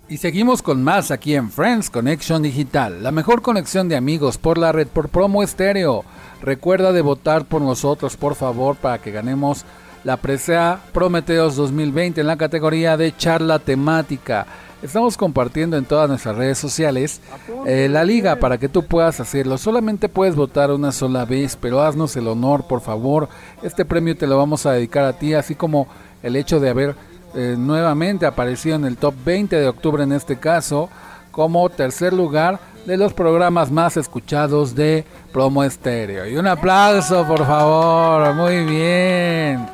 Y 0.10 0.18
seguimos 0.18 0.62
con 0.62 0.84
más 0.84 1.12
aquí 1.12 1.36
en 1.36 1.52
Friends 1.52 1.90
Connection 1.90 2.42
Digital, 2.42 3.04
la 3.04 3.12
mejor 3.12 3.42
conexión 3.42 3.90
de 3.90 3.98
amigos 3.98 4.38
por 4.38 4.58
la 4.58 4.72
red 4.72 4.88
por 4.88 5.10
promo 5.10 5.44
estéreo. 5.44 6.06
Recuerda 6.42 6.94
de 6.94 7.02
votar 7.02 7.44
por 7.44 7.62
nosotros, 7.62 8.16
por 8.16 8.36
favor, 8.36 8.78
para 8.78 9.00
que 9.00 9.12
ganemos 9.12 9.66
la 10.06 10.16
presea 10.16 10.80
Prometeos 10.94 11.58
2020 11.58 12.22
en 12.22 12.28
la 12.28 12.38
categoría 12.38 12.96
de 12.96 13.18
charla 13.18 13.60
temática. 13.60 14.46
Estamos 14.82 15.18
compartiendo 15.18 15.76
en 15.76 15.84
todas 15.84 16.08
nuestras 16.08 16.38
redes 16.38 16.58
sociales 16.58 17.20
eh, 17.66 17.90
la 17.92 18.06
liga 18.06 18.38
para 18.38 18.58
que 18.58 18.70
tú 18.70 18.86
puedas 18.86 19.20
hacerlo. 19.20 19.58
Solamente 19.58 20.08
puedes 20.08 20.38
votar 20.38 20.72
una 20.72 20.94
sola 20.94 21.26
vez, 21.26 21.58
pero 21.60 21.82
haznos 21.82 22.16
el 22.16 22.30
honor, 22.30 22.66
por 22.66 22.80
favor. 22.80 23.28
Este 23.62 23.84
premio 23.84 24.16
te 24.16 24.28
lo 24.28 24.38
vamos 24.38 24.66
a 24.66 24.72
dedicar 24.72 25.04
a 25.04 25.20
ti, 25.20 25.34
así 25.34 25.54
como 25.54 25.90
el 26.24 26.38
hecho 26.38 26.62
de 26.62 26.70
haber 26.70 26.96
eh, 27.36 27.56
nuevamente 27.58 28.26
aparecido 28.26 28.76
en 28.76 28.86
el 28.86 28.98
top 28.98 29.14
20 29.26 29.56
de 29.56 29.68
octubre 29.68 30.04
en 30.04 30.12
este 30.12 30.38
caso, 30.38 30.90
como 31.32 31.70
tercer 31.70 32.14
lugar 32.14 32.60
de 32.86 32.98
los 32.98 33.14
programas 33.14 33.70
más 33.70 33.98
escuchados 33.98 34.74
de 34.74 35.06
Promo 35.34 35.64
Estéreo. 35.64 36.26
Y 36.26 36.38
un 36.38 36.48
aplauso, 36.48 37.28
por 37.28 37.46
favor. 37.46 38.34
Muy 38.34 38.64
bien. 38.64 39.68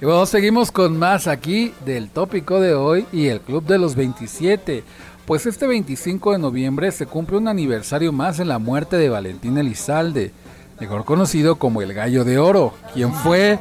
Y 0.00 0.04
bueno, 0.04 0.26
seguimos 0.26 0.70
con 0.70 0.96
más 0.96 1.26
aquí 1.26 1.72
del 1.84 2.10
tópico 2.10 2.60
de 2.60 2.74
hoy 2.74 3.06
y 3.10 3.26
el 3.26 3.40
Club 3.40 3.64
de 3.64 3.78
los 3.78 3.96
27. 3.96 4.84
Pues 5.26 5.44
este 5.46 5.66
25 5.66 6.32
de 6.32 6.38
noviembre 6.38 6.92
se 6.92 7.06
cumple 7.06 7.38
un 7.38 7.48
aniversario 7.48 8.12
más 8.12 8.38
en 8.38 8.48
la 8.48 8.58
muerte 8.58 8.96
de 8.96 9.08
Valentín 9.08 9.58
Elizalde, 9.58 10.32
mejor 10.80 11.04
conocido 11.04 11.56
como 11.56 11.82
el 11.82 11.92
Gallo 11.92 12.24
de 12.24 12.38
Oro, 12.38 12.74
quien 12.94 13.12
fue 13.12 13.58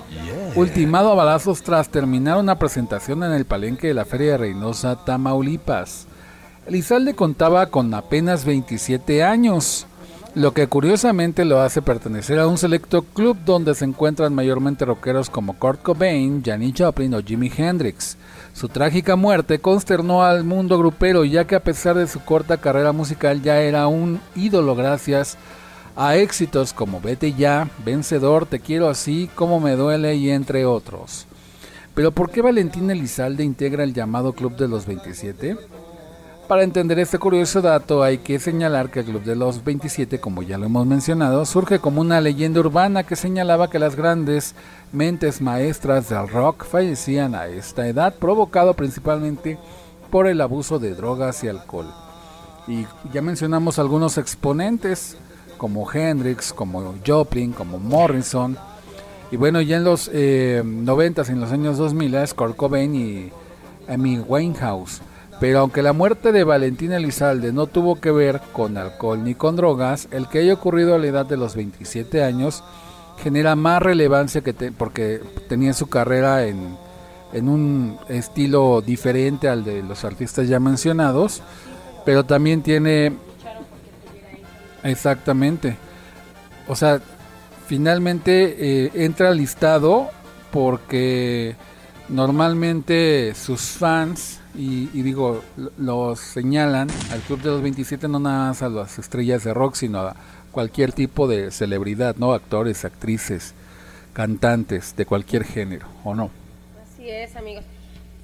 ultimado 0.55 1.11
a 1.11 1.15
balazos 1.15 1.61
tras 1.63 1.89
terminar 1.89 2.37
una 2.37 2.59
presentación 2.59 3.23
en 3.23 3.31
el 3.31 3.45
palenque 3.45 3.87
de 3.87 3.93
la 3.93 4.05
Feria 4.05 4.33
de 4.33 4.37
Reynosa, 4.37 4.95
Tamaulipas. 5.03 6.07
Elizalde 6.67 7.13
contaba 7.13 7.67
con 7.67 7.93
apenas 7.93 8.43
27 8.45 9.23
años, 9.23 9.87
lo 10.35 10.53
que 10.53 10.67
curiosamente 10.67 11.45
lo 11.45 11.61
hace 11.61 11.81
pertenecer 11.81 12.39
a 12.39 12.47
un 12.47 12.57
selecto 12.57 13.01
club 13.01 13.37
donde 13.45 13.73
se 13.73 13.85
encuentran 13.85 14.35
mayormente 14.35 14.85
rockeros 14.85 15.29
como 15.29 15.53
Kurt 15.53 15.81
Cobain, 15.81 16.43
Janis 16.45 16.75
Joplin 16.77 17.13
o 17.15 17.23
Jimi 17.23 17.51
Hendrix. 17.55 18.17
Su 18.53 18.69
trágica 18.69 19.15
muerte 19.15 19.59
consternó 19.59 20.23
al 20.23 20.43
mundo 20.43 20.77
grupero 20.77 21.23
ya 21.25 21.45
que 21.45 21.55
a 21.55 21.63
pesar 21.63 21.95
de 21.95 22.07
su 22.07 22.19
corta 22.19 22.57
carrera 22.57 22.91
musical 22.91 23.41
ya 23.41 23.61
era 23.61 23.87
un 23.87 24.19
ídolo 24.35 24.75
gracias 24.75 25.35
a 25.35 25.56
éxitos 25.97 26.73
como 26.73 27.01
Vete 27.01 27.33
ya, 27.33 27.69
Vencedor, 27.83 28.45
Te 28.45 28.59
quiero 28.59 28.89
así, 28.89 29.29
Como 29.33 29.59
me 29.59 29.75
duele 29.75 30.15
y 30.15 30.29
entre 30.29 30.65
otros. 30.65 31.25
Pero 31.95 32.11
¿por 32.11 32.29
qué 32.29 32.41
Valentín 32.43 32.91
Elizalde 32.91 33.43
integra 33.43 33.83
el 33.83 33.93
llamado 33.93 34.33
Club 34.33 34.55
de 34.55 34.67
los 34.67 34.85
27? 34.85 35.57
Para 36.47 36.63
entender 36.63 36.99
este 36.99 37.17
curioso 37.17 37.61
dato 37.61 38.03
hay 38.03 38.19
que 38.19 38.39
señalar 38.39 38.91
que 38.91 38.99
el 38.99 39.07
Club 39.07 39.23
de 39.23 39.35
los 39.35 39.63
27, 39.63 40.19
como 40.19 40.43
ya 40.43 40.59
lo 40.59 40.67
hemos 40.67 40.85
mencionado, 40.85 41.43
surge 41.45 41.79
como 41.79 41.99
una 41.99 42.21
leyenda 42.21 42.59
urbana 42.59 43.03
que 43.03 43.15
señalaba 43.15 43.69
que 43.69 43.79
las 43.79 43.95
grandes 43.95 44.53
mentes 44.93 45.41
maestras 45.41 46.07
del 46.07 46.29
rock 46.29 46.65
fallecían 46.65 47.33
a 47.33 47.47
esta 47.47 47.87
edad, 47.87 48.13
provocado 48.13 48.75
principalmente 48.75 49.57
por 50.11 50.27
el 50.27 50.39
abuso 50.39 50.77
de 50.77 50.93
drogas 50.93 51.43
y 51.43 51.47
alcohol. 51.47 51.91
Y 52.67 52.85
ya 53.11 53.21
mencionamos 53.21 53.79
algunos 53.79 54.17
exponentes 54.17 55.17
como 55.57 55.91
Hendrix, 55.91 56.53
como 56.53 56.95
Joplin, 57.05 57.51
como 57.51 57.79
Morrison. 57.79 58.57
Y 59.31 59.37
bueno, 59.37 59.59
ya 59.61 59.77
en 59.77 59.83
los 59.83 60.09
eh, 60.13 60.61
90 60.65 61.23
en 61.29 61.39
los 61.41 61.51
años 61.51 61.77
2000 61.77 62.15
es 62.15 62.33
Kurt 62.33 62.55
Cobain 62.55 62.95
y 62.95 63.31
Amy 63.91 64.19
Winehouse. 64.19 65.01
Pero 65.39 65.59
aunque 65.59 65.83
la 65.83 65.93
muerte 65.93 66.31
de 66.31 66.43
Valentín 66.43 66.93
Elizalde 66.93 67.51
no 67.53 67.67
tuvo 67.67 67.99
que 67.99 68.09
ver 68.11 68.41
con 68.53 68.77
alcohol 68.77 69.23
ni 69.23 69.35
con 69.35 69.55
drogas, 69.55 70.07
el 70.11 70.27
que 70.27 70.39
haya 70.39 70.53
ocurrido 70.53 70.95
a 70.95 70.97
la 70.97 71.07
edad 71.07 71.25
de 71.25 71.37
los 71.37 71.55
27 71.55 72.23
años 72.23 72.63
genera 73.21 73.55
más 73.55 73.81
relevancia 73.81 74.41
que 74.41 74.53
te- 74.53 74.71
porque 74.71 75.21
tenía 75.49 75.73
su 75.73 75.87
carrera 75.87 76.45
en, 76.47 76.75
en 77.33 77.49
un 77.49 77.97
estilo 78.09 78.81
diferente 78.81 79.47
al 79.49 79.63
de 79.63 79.83
los 79.83 80.05
artistas 80.05 80.47
ya 80.47 80.59
mencionados, 80.59 81.41
pero 82.05 82.23
también 82.25 82.61
tiene 82.63 83.13
exactamente, 84.83 85.75
o 86.67 86.75
sea, 86.75 86.99
finalmente 87.67 88.85
eh, 88.85 88.91
entra 88.95 89.31
listado 89.31 90.09
porque 90.51 91.55
normalmente 92.09 93.33
sus 93.35 93.61
fans 93.61 94.39
y, 94.55 94.89
y 94.93 95.01
digo 95.01 95.43
lo- 95.57 95.71
los 95.77 96.19
señalan 96.19 96.87
al 97.11 97.19
club 97.21 97.41
de 97.41 97.49
los 97.49 97.61
27 97.61 98.07
no 98.07 98.19
nada 98.19 98.47
más 98.49 98.61
a 98.61 98.69
las 98.69 98.97
estrellas 98.97 99.43
de 99.43 99.53
rock 99.53 99.75
sino 99.75 99.99
a 99.99 100.15
cualquier 100.51 100.93
tipo 100.93 101.27
de 101.27 101.51
celebridad 101.51 102.15
no 102.15 102.33
actores 102.33 102.85
actrices 102.85 103.53
cantantes 104.13 104.95
de 104.95 105.05
cualquier 105.05 105.43
género 105.43 105.85
o 106.03 106.15
no 106.15 106.31
Así 106.93 107.09
es, 107.09 107.35
amigos. 107.35 107.63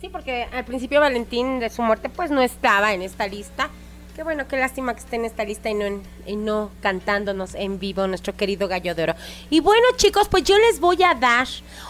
Sí, 0.02 0.10
porque 0.10 0.44
al 0.52 0.66
principio 0.66 1.00
Valentín 1.00 1.60
de 1.60 1.70
su 1.70 1.82
muerte 1.84 2.10
pues 2.10 2.32
no 2.32 2.42
estaba 2.42 2.94
en 2.94 3.02
esta 3.02 3.28
lista. 3.28 3.70
Qué 4.16 4.22
bueno, 4.22 4.48
qué 4.48 4.58
lástima 4.58 4.94
que 4.94 5.00
esté 5.00 5.16
en 5.16 5.26
esta 5.26 5.44
lista 5.44 5.70
y 5.72 5.74
no, 5.74 5.86
en- 5.86 6.04
y 6.28 6.36
no 6.36 6.70
cantándonos 6.82 7.56
en 7.56 7.80
vivo 7.80 8.06
nuestro 8.06 8.36
querido 8.36 8.68
Gallo 8.68 8.94
de 8.94 9.04
Oro. 9.04 9.16
Y 9.50 9.60
bueno, 9.60 9.84
chicos, 9.96 10.28
pues 10.30 10.44
yo 10.44 10.56
les 10.60 10.80
voy 10.80 11.02
a 11.02 11.16
dar 11.16 11.48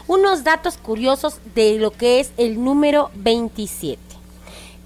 unos 0.07 0.45
datos 0.45 0.77
curiosos 0.77 1.39
de 1.53 1.77
lo 1.79 1.91
que 1.91 2.21
es 2.21 2.31
el 2.37 2.63
número 2.63 3.11
27. 3.15 3.99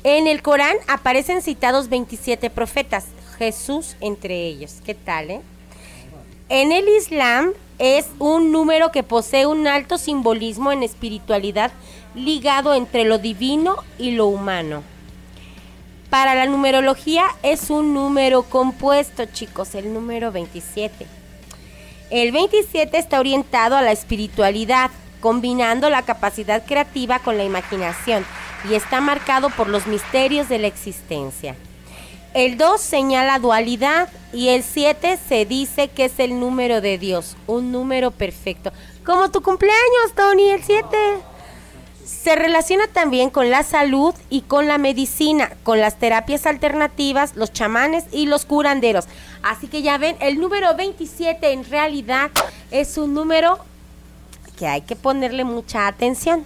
En 0.04 0.26
el 0.26 0.42
Corán 0.42 0.78
aparecen 0.88 1.44
citados 1.44 1.90
27 1.90 2.50
profetas, 2.50 3.06
Jesús 3.38 3.96
entre 4.00 4.48
ellos. 4.48 4.78
¿Qué 4.84 4.96
tal, 4.96 5.30
eh? 5.30 5.42
En 6.50 6.72
el 6.72 6.88
Islam 6.88 7.52
es 7.78 8.08
un 8.18 8.52
número 8.52 8.92
que 8.92 9.04
posee 9.04 9.46
un 9.46 9.68
alto 9.68 10.00
simbolismo 10.00 10.72
en 10.72 10.82
espiritualidad 10.82 11.72
ligado 12.16 12.74
entre 12.74 13.04
lo 13.04 13.20
divino 13.20 13.76
y 14.00 14.12
lo 14.12 14.26
humano. 14.26 14.82
Para 16.10 16.36
la 16.36 16.46
numerología 16.46 17.26
es 17.44 17.70
un 17.70 17.94
número 17.94 18.44
compuesto, 18.44 19.26
chicos, 19.26 19.76
el 19.76 19.94
número 19.94 20.32
27. 20.32 21.06
El 22.10 22.32
27 22.32 22.98
está 22.98 23.20
orientado 23.20 23.76
a 23.76 23.82
la 23.82 23.92
espiritualidad, 23.92 24.90
combinando 25.20 25.90
la 25.90 26.04
capacidad 26.04 26.66
creativa 26.66 27.20
con 27.20 27.38
la 27.38 27.44
imaginación 27.44 28.26
y 28.70 28.76
está 28.76 29.02
marcado 29.02 29.50
por 29.50 29.68
los 29.68 29.86
misterios 29.86 30.48
de 30.48 30.60
la 30.60 30.68
existencia. 30.68 31.56
El 32.34 32.58
2 32.58 32.80
señala 32.80 33.40
dualidad 33.40 34.08
y 34.32 34.50
el 34.50 34.64
7 34.64 35.18
se 35.28 35.46
dice 35.46 35.90
que 35.90 36.06
es 36.06 36.20
el 36.20 36.40
número 36.40 36.80
de 36.80 36.98
Dios, 36.98 37.36
un 37.48 37.74
número 37.74 38.12
perfecto. 38.12 38.72
Como 39.06 39.30
tu 39.30 39.42
cumpleaños, 39.42 40.14
Tony, 40.16 40.52
el 40.52 40.64
7. 40.64 40.86
Se 42.08 42.38
relaciona 42.38 42.88
también 42.88 43.30
con 43.30 43.50
la 43.50 43.64
salud 43.64 44.16
y 44.30 44.42
con 44.44 44.66
la 44.66 44.78
medicina, 44.78 45.52
con 45.64 45.82
las 45.82 46.00
terapias 46.00 46.46
alternativas, 46.46 47.36
los 47.36 47.52
chamanes 47.52 48.06
y 48.14 48.28
los 48.28 48.46
curanderos. 48.46 49.10
Así 49.44 49.68
que 49.68 49.82
ya 49.82 49.98
ven, 49.98 50.16
el 50.22 50.40
número 50.40 50.74
27 50.74 51.52
en 51.52 51.66
realidad 51.66 52.32
es 52.72 52.98
un 52.98 53.14
número 53.14 53.60
que 54.58 54.68
hay 54.68 54.84
que 54.84 54.96
ponerle 54.96 55.44
mucha 55.44 55.86
atención. 55.86 56.46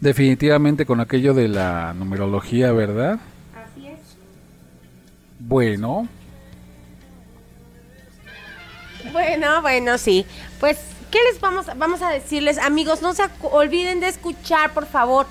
Definitivamente 0.00 0.86
con 0.86 1.00
aquello 1.00 1.34
de 1.34 1.48
la 1.48 1.92
numerología, 1.92 2.72
¿verdad? 2.72 3.20
Así 3.54 3.86
es. 3.88 3.98
Bueno, 5.40 6.08
Bueno, 9.12 9.60
bueno, 9.60 9.98
sí. 9.98 10.24
Pues, 10.58 10.78
¿qué 11.14 11.20
les 11.30 11.40
vamos, 11.40 11.66
vamos 11.76 12.02
a 12.02 12.10
decirles, 12.10 12.58
amigos? 12.58 13.00
No 13.00 13.14
se 13.14 13.22
olviden 13.42 14.00
de 14.00 14.08
escuchar, 14.08 14.74
por 14.74 14.84
favor, 14.84 15.28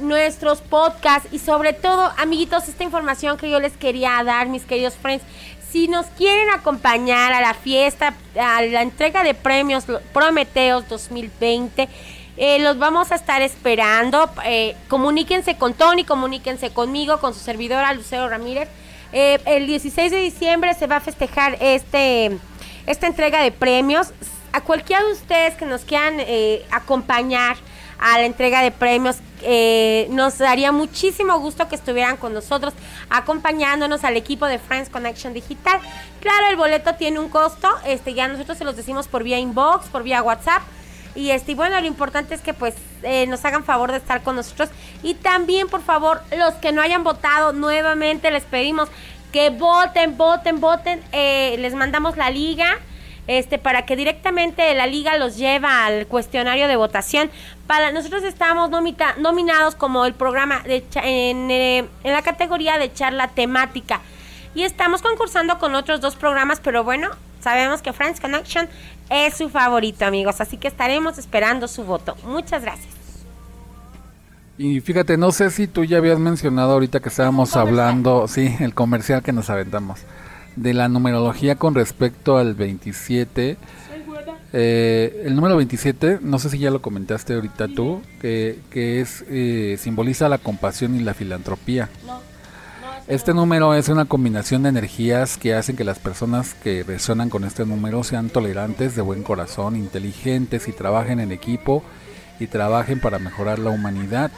nuestros 0.00 0.62
podcasts 0.62 1.28
y 1.30 1.38
sobre 1.38 1.74
todo, 1.74 2.10
amiguitos, 2.16 2.66
esta 2.66 2.82
información 2.82 3.36
que 3.36 3.50
yo 3.50 3.60
les 3.60 3.76
quería 3.76 4.24
dar, 4.24 4.48
mis 4.48 4.64
queridos 4.64 4.94
friends. 4.96 5.22
Si 5.70 5.86
nos 5.86 6.06
quieren 6.06 6.48
acompañar 6.48 7.34
a 7.34 7.42
la 7.42 7.52
fiesta, 7.52 8.14
a 8.40 8.62
la 8.62 8.80
entrega 8.80 9.22
de 9.22 9.34
premios 9.34 9.84
Prometeos 10.14 10.88
2020, 10.88 11.90
eh, 12.38 12.58
los 12.60 12.78
vamos 12.78 13.12
a 13.12 13.16
estar 13.16 13.42
esperando. 13.42 14.30
Eh, 14.46 14.76
comuníquense 14.88 15.58
con 15.58 15.74
Tony, 15.74 16.04
comuníquense 16.04 16.70
conmigo, 16.70 17.20
con 17.20 17.34
su 17.34 17.40
servidora 17.40 17.92
Lucero 17.92 18.30
Ramírez. 18.30 18.70
Eh, 19.12 19.38
el 19.44 19.66
16 19.66 20.10
de 20.10 20.20
diciembre 20.20 20.72
se 20.72 20.86
va 20.86 20.96
a 20.96 21.00
festejar 21.00 21.58
este 21.60 22.38
esta 22.86 23.06
entrega 23.06 23.42
de 23.42 23.52
premios. 23.52 24.14
A 24.58 24.62
cualquiera 24.62 25.04
de 25.04 25.12
ustedes 25.12 25.54
que 25.54 25.66
nos 25.66 25.82
quieran 25.82 26.16
eh, 26.18 26.66
acompañar 26.72 27.56
a 28.00 28.18
la 28.18 28.24
entrega 28.24 28.60
de 28.60 28.72
premios, 28.72 29.18
eh, 29.42 30.08
nos 30.10 30.36
daría 30.38 30.72
muchísimo 30.72 31.38
gusto 31.38 31.68
que 31.68 31.76
estuvieran 31.76 32.16
con 32.16 32.34
nosotros, 32.34 32.74
acompañándonos 33.08 34.02
al 34.02 34.16
equipo 34.16 34.46
de 34.46 34.58
Friends 34.58 34.90
Connection 34.90 35.32
Digital. 35.32 35.78
Claro, 36.20 36.48
el 36.50 36.56
boleto 36.56 36.96
tiene 36.96 37.20
un 37.20 37.28
costo, 37.28 37.68
este 37.86 38.14
ya 38.14 38.26
nosotros 38.26 38.58
se 38.58 38.64
los 38.64 38.74
decimos 38.74 39.06
por 39.06 39.22
vía 39.22 39.38
inbox, 39.38 39.86
por 39.90 40.02
vía 40.02 40.24
WhatsApp. 40.24 40.62
Y 41.14 41.30
este, 41.30 41.54
bueno, 41.54 41.80
lo 41.80 41.86
importante 41.86 42.34
es 42.34 42.40
que 42.40 42.52
pues 42.52 42.74
eh, 43.04 43.28
nos 43.28 43.44
hagan 43.44 43.62
favor 43.62 43.92
de 43.92 43.98
estar 43.98 44.24
con 44.24 44.34
nosotros. 44.34 44.70
Y 45.04 45.14
también, 45.14 45.68
por 45.68 45.82
favor, 45.84 46.20
los 46.36 46.54
que 46.54 46.72
no 46.72 46.82
hayan 46.82 47.04
votado, 47.04 47.52
nuevamente 47.52 48.32
les 48.32 48.42
pedimos 48.42 48.88
que 49.30 49.50
voten, 49.50 50.16
voten, 50.16 50.60
voten. 50.60 51.00
Eh, 51.12 51.54
les 51.60 51.74
mandamos 51.74 52.16
la 52.16 52.28
liga. 52.28 52.76
Este, 53.28 53.58
para 53.58 53.84
que 53.86 53.94
directamente 53.94 54.74
la 54.74 54.86
liga 54.86 55.16
los 55.16 55.36
lleva 55.36 55.84
al 55.86 56.06
cuestionario 56.08 56.66
de 56.66 56.74
votación. 56.76 57.30
Para 57.68 57.92
nosotros 57.92 58.24
estamos 58.24 58.70
nomita- 58.70 59.14
nominados 59.18 59.74
como 59.76 60.04
el 60.06 60.14
programa 60.14 60.60
de 60.60 60.82
en, 61.04 61.50
eh, 61.50 61.84
en 62.04 62.12
la 62.12 62.22
categoría 62.22 62.78
de 62.78 62.92
charla 62.92 63.28
temática. 63.28 64.00
Y 64.54 64.62
estamos 64.64 65.02
concursando 65.02 65.58
con 65.58 65.74
otros 65.74 66.00
dos 66.00 66.16
programas, 66.16 66.58
pero 66.58 66.82
bueno, 66.82 67.10
sabemos 67.40 67.82
que 67.82 67.92
Friends 67.92 68.18
Connection 68.18 68.66
es 69.10 69.36
su 69.36 69.50
favorito, 69.50 70.04
amigos. 70.06 70.40
Así 70.40 70.56
que 70.56 70.66
estaremos 70.68 71.18
esperando 71.18 71.68
su 71.68 71.84
voto. 71.84 72.16
Muchas 72.24 72.62
gracias. 72.62 72.94
y 74.56 74.80
fíjate, 74.80 75.16
no 75.16 75.30
sé 75.32 75.50
si 75.50 75.68
tú 75.68 75.84
ya 75.84 75.98
habías 75.98 76.18
mencionado 76.18 76.72
ahorita 76.72 76.98
que 77.00 77.10
estábamos 77.10 77.54
hablando, 77.56 78.26
sí, 78.26 78.56
el 78.58 78.74
comercial 78.74 79.22
que 79.22 79.32
nos 79.32 79.50
aventamos, 79.50 80.00
de 80.62 80.74
la 80.74 80.88
numerología 80.88 81.56
con 81.56 81.74
respecto 81.74 82.36
al 82.36 82.54
27. 82.54 83.56
Eh, 84.52 85.22
el 85.26 85.34
número 85.34 85.56
27, 85.56 86.20
no 86.22 86.38
sé 86.38 86.50
si 86.50 86.58
ya 86.58 86.70
lo 86.70 86.80
comentaste 86.80 87.34
ahorita 87.34 87.68
tú, 87.68 88.00
que, 88.20 88.58
que 88.70 89.00
es 89.00 89.24
eh, 89.28 89.76
simboliza 89.78 90.28
la 90.28 90.38
compasión 90.38 90.96
y 90.96 91.00
la 91.00 91.14
filantropía. 91.14 91.88
Este 93.06 93.32
número 93.32 93.72
es 93.74 93.88
una 93.88 94.04
combinación 94.04 94.62
de 94.62 94.68
energías 94.68 95.38
que 95.38 95.54
hacen 95.54 95.76
que 95.76 95.84
las 95.84 95.98
personas 95.98 96.54
que 96.54 96.82
resuenan 96.82 97.30
con 97.30 97.44
este 97.44 97.64
número 97.64 98.04
sean 98.04 98.28
tolerantes, 98.28 98.96
de 98.96 99.02
buen 99.02 99.22
corazón, 99.22 99.76
inteligentes 99.76 100.68
y 100.68 100.72
trabajen 100.72 101.20
en 101.20 101.32
equipo 101.32 101.82
y 102.38 102.48
trabajen 102.48 103.00
para 103.00 103.18
mejorar 103.18 103.58
la 103.58 103.70
humanidad. 103.70 104.30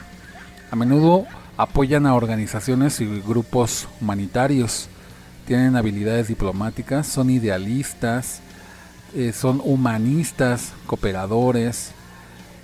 A 0.71 0.77
menudo 0.77 1.27
apoyan 1.57 2.07
a 2.07 2.15
organizaciones 2.15 3.01
y 3.01 3.07
grupos 3.21 3.89
humanitarios, 4.01 4.89
tienen 5.51 5.75
habilidades 5.75 6.29
diplomáticas, 6.29 7.09
son 7.09 7.29
idealistas, 7.29 8.41
eh, 9.17 9.33
son 9.33 9.61
humanistas, 9.65 10.75
cooperadores. 10.87 11.91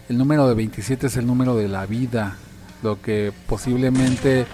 El 0.08 0.18
número 0.18 0.46
de 0.46 0.54
27 0.54 1.08
es 1.08 1.16
el 1.16 1.26
número 1.26 1.56
de 1.56 1.66
la 1.66 1.84
vida, 1.86 2.36
lo 2.84 3.02
que 3.02 3.32
posiblemente 3.48 4.46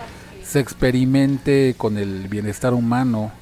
se 0.43 0.61
experimente 0.61 1.75
con 1.77 1.99
el 1.99 2.27
bienestar 2.29 2.73
humano. 2.73 3.33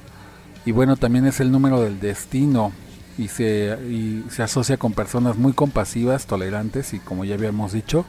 Y 0.65 0.73
bueno, 0.73 0.97
también 0.97 1.25
es 1.25 1.39
el 1.39 1.53
número 1.53 1.79
del 1.79 2.01
destino 2.01 2.73
y 3.17 3.29
se, 3.29 3.79
y 3.89 4.25
se 4.29 4.43
asocia 4.43 4.75
con 4.75 4.91
personas 4.91 5.37
muy 5.37 5.53
compasivas, 5.53 6.25
tolerantes 6.25 6.93
y 6.93 6.99
como 6.99 7.23
ya 7.23 7.35
habíamos 7.35 7.71
dicho, 7.71 8.03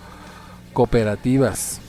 cooperativas. 0.73 1.82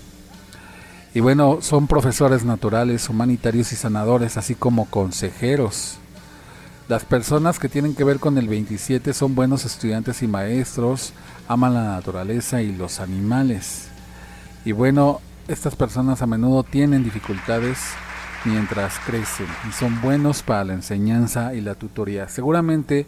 Y 1.14 1.20
bueno, 1.20 1.60
son 1.62 1.88
profesores 1.88 2.44
naturales, 2.44 3.08
humanitarios 3.10 3.72
y 3.72 3.76
sanadores, 3.76 4.38
así 4.38 4.56
como 4.56 4.86
consejeros. 4.86 5.98
Las 6.88 7.06
personas 7.06 7.60
que 7.60 7.70
tienen 7.70 7.96
que 7.96 8.04
ver 8.04 8.20
con 8.20 8.38
el 8.38 8.48
27 8.48 9.14
son 9.14 9.36
buenos 9.36 9.64
estudiantes 9.64 10.24
y 10.24 10.28
maestros, 10.28 11.14
aman 11.48 11.76
la 11.76 11.84
naturaleza 11.84 12.62
y 12.62 12.76
los 12.76 13.00
animales. 13.00 13.88
Y 14.66 14.72
bueno, 14.72 15.22
estas 15.48 15.76
personas 15.76 16.22
a 16.22 16.28
menudo 16.28 16.64
tienen 16.64 17.04
dificultades 17.04 17.78
mientras 18.44 18.96
crecen 19.06 19.48
y 19.70 19.72
son 19.72 20.02
buenos 20.02 20.42
para 20.42 20.64
la 20.66 20.74
enseñanza 20.74 21.54
y 21.54 21.62
la 21.62 21.76
tutoría. 21.76 22.28
Seguramente 22.28 23.06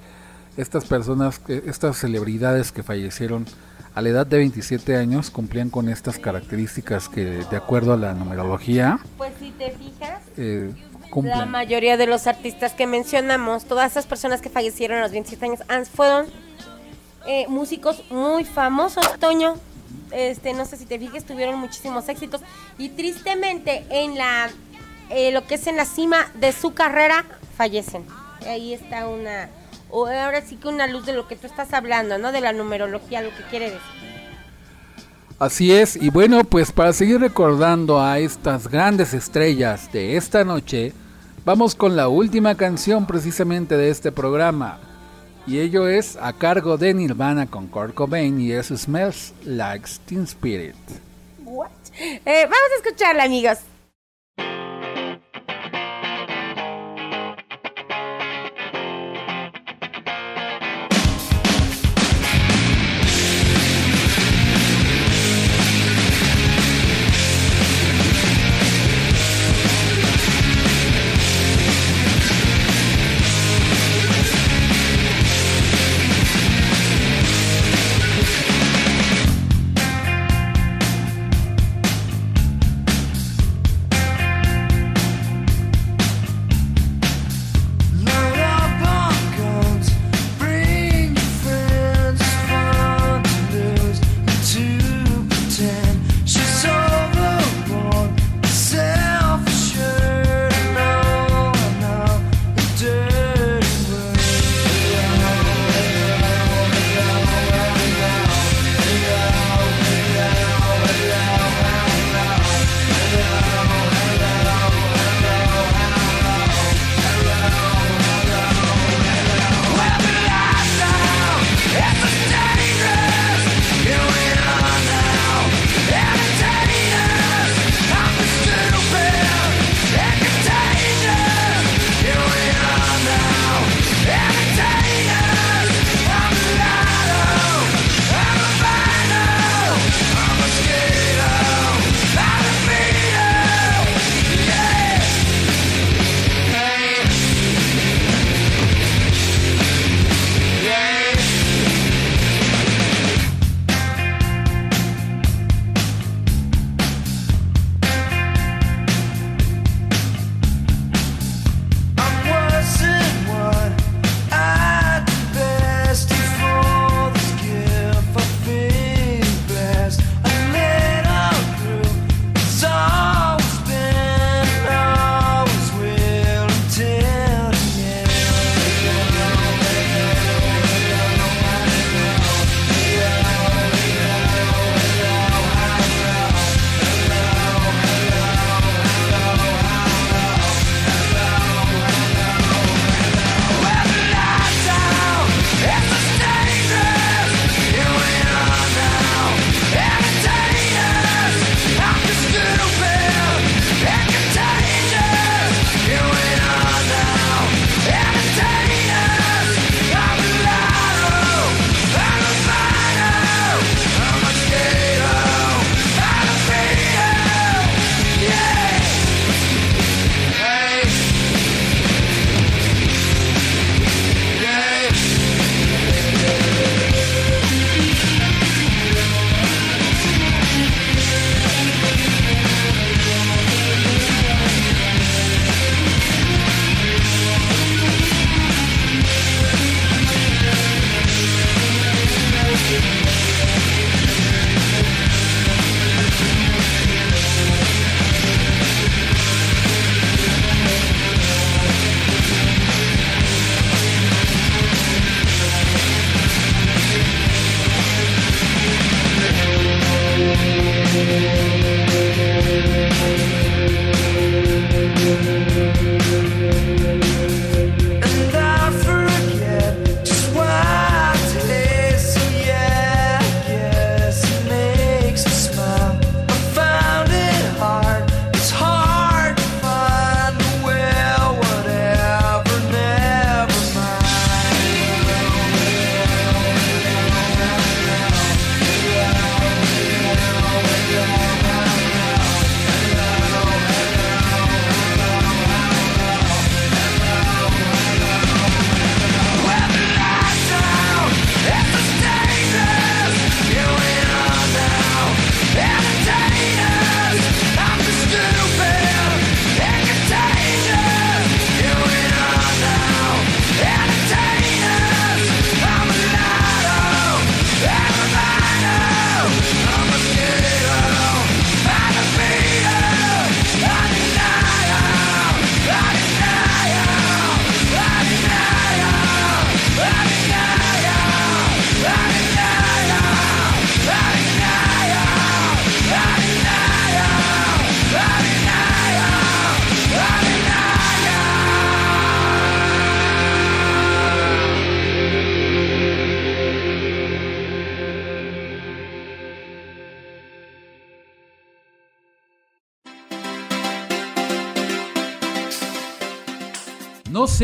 estas 0.57 0.85
personas, 0.85 1.39
que- 1.39 1.63
estas 1.65 1.97
celebridades 1.97 2.71
que 2.71 2.83
fallecieron 2.83 3.45
a 3.95 4.01
la 4.01 4.09
edad 4.09 4.27
de 4.27 4.37
27 4.37 4.97
años 4.97 5.31
cumplían 5.31 5.69
con 5.69 5.89
estas 5.89 6.19
características 6.19 7.07
que 7.07 7.23
de 7.23 7.57
acuerdo 7.57 7.93
a 7.93 7.97
la 7.97 8.13
numerología 8.13 8.99
Pues 9.17 9.31
si 9.39 9.51
te 9.51 9.71
fijas, 9.71 10.21
eh, 10.37 10.71
la 11.01 11.09
cumplen. 11.09 11.49
mayoría 11.49 11.95
de 11.95 12.05
los 12.05 12.27
artistas 12.27 12.73
que 12.73 12.87
mencionamos, 12.87 13.65
todas 13.65 13.91
esas 13.91 14.05
personas 14.05 14.41
que 14.41 14.49
fallecieron 14.49 14.97
a 14.97 15.01
los 15.01 15.11
27 15.11 15.63
años, 15.69 15.89
fueron 15.89 16.25
eh, 17.25 17.47
músicos 17.47 18.03
muy 18.11 18.43
famosos, 18.43 19.17
Toño. 19.19 19.55
Este, 20.11 20.53
no 20.53 20.65
sé 20.65 20.77
si 20.77 20.85
te 20.85 20.99
fijas, 20.99 21.23
tuvieron 21.23 21.57
muchísimos 21.57 22.07
éxitos. 22.09 22.41
Y 22.77 22.89
tristemente, 22.89 23.85
en 23.89 24.17
la 24.17 24.49
eh, 25.09 25.31
lo 25.31 25.45
que 25.47 25.55
es 25.55 25.67
en 25.67 25.77
la 25.77 25.85
cima 25.85 26.17
de 26.35 26.51
su 26.51 26.73
carrera, 26.73 27.25
fallecen. 27.57 28.05
Ahí 28.45 28.73
está 28.73 29.07
una. 29.07 29.49
O 29.89 30.07
ahora 30.07 30.41
sí 30.41 30.57
que 30.57 30.67
una 30.67 30.87
luz 30.87 31.05
de 31.05 31.13
lo 31.13 31.27
que 31.27 31.35
tú 31.35 31.47
estás 31.47 31.73
hablando, 31.73 32.17
¿no? 32.17 32.31
De 32.31 32.41
la 32.41 32.53
numerología, 32.53 33.21
lo 33.21 33.29
que 33.29 33.43
quiere 33.49 33.65
decir. 33.65 34.15
Así 35.37 35.73
es, 35.73 35.97
y 35.97 36.09
bueno, 36.09 36.45
pues 36.45 36.71
para 36.71 36.93
seguir 36.93 37.19
recordando 37.19 37.99
a 37.99 38.19
estas 38.19 38.69
grandes 38.69 39.13
estrellas 39.13 39.91
de 39.91 40.15
esta 40.15 40.45
noche, 40.45 40.93
vamos 41.43 41.75
con 41.75 41.97
la 41.97 42.07
última 42.07 42.55
canción 42.55 43.05
precisamente 43.05 43.75
de 43.75 43.89
este 43.89 44.13
programa. 44.13 44.79
Y 45.45 45.59
ello 45.59 45.87
es 45.89 46.17
a 46.21 46.33
cargo 46.33 46.77
de 46.77 46.93
Nirvana 46.93 47.47
con 47.47 47.67
Kurt 47.67 47.93
Cobain 47.93 48.39
y 48.39 48.53
eso 48.53 48.77
Smells 48.77 49.33
Like 49.43 49.87
Teen 50.05 50.23
Spirit. 50.23 50.75
What? 51.43 51.69
Eh, 51.99 52.43
vamos 52.43 52.71
a 52.73 52.83
escucharla, 52.83 53.23
amigos. 53.25 53.59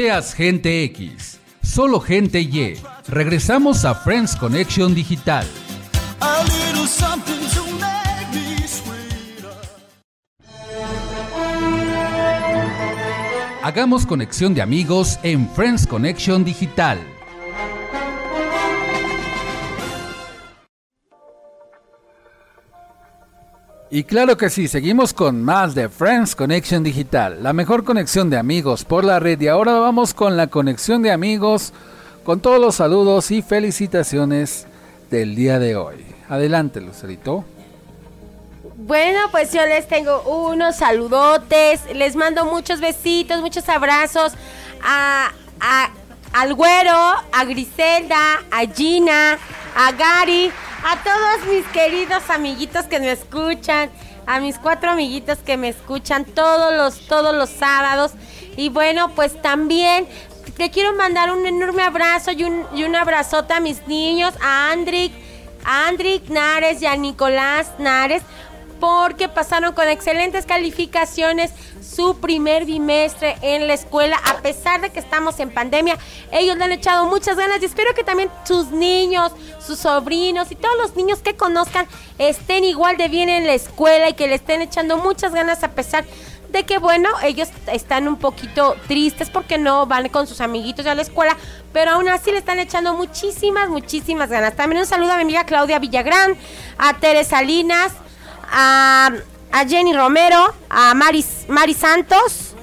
Seas 0.02 0.34
gente 0.34 0.84
X, 0.86 1.40
solo 1.62 2.00
gente 2.00 2.40
Y. 2.40 2.74
Regresamos 3.08 3.86
a 3.86 3.94
Friends 3.94 4.36
Connection 4.36 4.96
Digital. 4.96 5.46
Hagamos 13.62 14.08
conexión 14.08 14.56
de 14.56 14.64
amigos 14.64 15.20
en 15.22 15.48
Friends 15.52 15.86
Connection 15.86 16.44
Digital. 16.44 16.98
Y 23.94 24.06
claro 24.06 24.38
que 24.38 24.50
sí, 24.50 24.70
seguimos 24.70 25.14
con 25.14 25.44
más 25.44 25.76
de 25.76 25.90
Friends 25.90 26.34
Connection 26.36 26.82
Digital, 26.82 27.44
la 27.44 27.52
mejor 27.52 27.84
conexión 27.84 28.30
de 28.30 28.38
amigos 28.38 28.86
por 28.86 29.04
la 29.04 29.20
red. 29.20 29.40
Y 29.42 29.50
ahora 29.50 29.74
vamos 29.80 30.14
con 30.14 30.38
la 30.38 30.48
conexión 30.48 31.02
de 31.02 31.12
amigos, 31.12 31.74
con 32.24 32.40
todos 32.40 32.60
los 32.62 32.76
saludos 32.76 33.32
y 33.32 33.42
felicitaciones 33.42 34.66
del 35.10 35.36
día 35.36 35.60
de 35.60 35.76
hoy. 35.76 36.06
Adelante, 36.30 36.80
Lucerito. 36.80 37.44
Bueno, 38.78 39.20
pues 39.30 39.52
yo 39.52 39.66
les 39.66 39.86
tengo 39.90 40.22
unos 40.22 40.78
saludotes, 40.78 41.82
les 41.94 42.16
mando 42.16 42.46
muchos 42.46 42.80
besitos, 42.80 43.42
muchos 43.42 43.68
abrazos 43.68 44.32
a, 44.82 45.32
a- 45.60 45.90
al 46.32 46.54
güero, 46.54 46.96
a 47.34 47.44
Griselda, 47.46 48.40
a 48.52 48.62
Gina, 48.74 49.38
a 49.76 49.92
Gary, 49.92 50.50
a 50.84 51.04
todos 51.04 51.54
mis 51.54 51.66
queridos 51.68 52.30
amiguitos 52.30 52.86
que 52.86 53.00
me 53.00 53.12
escuchan, 53.12 53.90
a 54.26 54.40
mis 54.40 54.58
cuatro 54.58 54.92
amiguitos 54.92 55.40
que 55.40 55.58
me 55.58 55.70
escuchan 55.70 56.26
todos 56.26 56.74
los, 56.74 57.08
todos 57.08 57.36
los 57.36 57.50
sábados. 57.50 58.14
Y 58.58 58.70
bueno, 58.70 59.10
pues 59.16 59.40
también 59.42 60.08
te 60.58 60.70
quiero 60.70 60.94
mandar 60.94 61.32
un 61.32 61.46
enorme 61.46 61.84
abrazo 61.84 62.32
y 62.32 62.44
un, 62.44 62.66
y 62.74 62.84
un 62.84 62.96
abrazote 62.96 63.54
a 63.54 63.60
mis 63.60 63.88
niños, 63.88 64.34
a 64.42 64.72
Andrick, 64.72 65.12
a 65.64 65.92
Nares 66.30 66.82
y 66.82 66.86
a 66.86 66.96
Nicolás 66.96 67.72
Nares, 67.78 68.24
porque 68.82 69.30
pasaron 69.30 69.74
con 69.74 69.88
excelentes 69.88 70.48
calificaciones 70.48 71.52
su 71.82 72.20
primer 72.20 72.66
bimestre 72.66 73.38
en 73.44 73.68
la 73.68 73.76
escuela, 73.76 74.20
a 74.26 74.42
pesar 74.42 74.82
de 74.82 74.90
que 74.90 75.00
estamos 75.00 75.40
en 75.40 75.52
pandemia. 75.52 76.00
Ellos 76.32 76.58
le 76.58 76.64
han 76.64 76.72
echado 76.72 77.06
muchas 77.06 77.38
ganas 77.38 77.62
y 77.62 77.66
espero 77.66 77.94
que 77.94 78.04
también 78.04 78.30
sus 78.44 78.72
niños, 78.72 79.34
sus 79.66 79.78
sobrinos 79.78 80.52
y 80.52 80.56
todos 80.56 80.76
los 80.80 80.96
niños 80.96 81.20
que 81.20 81.36
conozcan 81.36 81.88
estén 82.18 82.64
igual 82.64 82.98
de 82.98 83.08
bien 83.08 83.30
en 83.30 83.46
la 83.46 83.54
escuela 83.54 84.10
y 84.10 84.14
que 84.14 84.28
le 84.28 84.36
estén 84.36 84.64
echando 84.64 84.98
muchas 84.98 85.32
ganas 85.32 85.64
a 85.64 85.70
pesar 85.70 86.04
de 86.50 86.64
que 86.64 86.80
bueno, 86.80 87.08
ellos 87.24 87.50
están 87.72 88.08
un 88.08 88.18
poquito 88.18 88.76
tristes 88.88 89.30
porque 89.30 89.60
no 89.60 89.86
van 89.86 90.10
con 90.10 90.26
sus 90.26 90.42
amiguitos 90.42 90.88
a 90.88 90.96
la 90.96 91.04
escuela, 91.04 91.38
pero 91.72 91.92
aún 91.92 92.10
así 92.10 92.32
le 92.32 92.40
están 92.40 92.58
echando 92.58 92.96
muchísimas, 92.96 93.70
muchísimas 93.70 94.30
ganas. 94.30 94.56
También 94.56 94.82
un 94.82 94.88
saludo 94.88 95.12
a 95.12 95.18
mi 95.18 95.22
amiga 95.22 95.46
Claudia 95.46 95.78
Villagrán, 95.78 96.36
a 96.80 96.96
Teresa 96.96 97.38
Salinas, 97.38 97.94
a, 98.52 99.12
Jenny 99.68 99.94
Romero, 99.94 100.54
a 100.70 100.94
Maris, 100.94 101.46
Mari 101.48 101.74
Santos, 101.74 102.56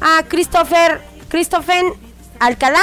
a 0.00 0.22
Christopher, 0.24 1.00
Christopher 1.28 1.84
Alcalá 2.38 2.82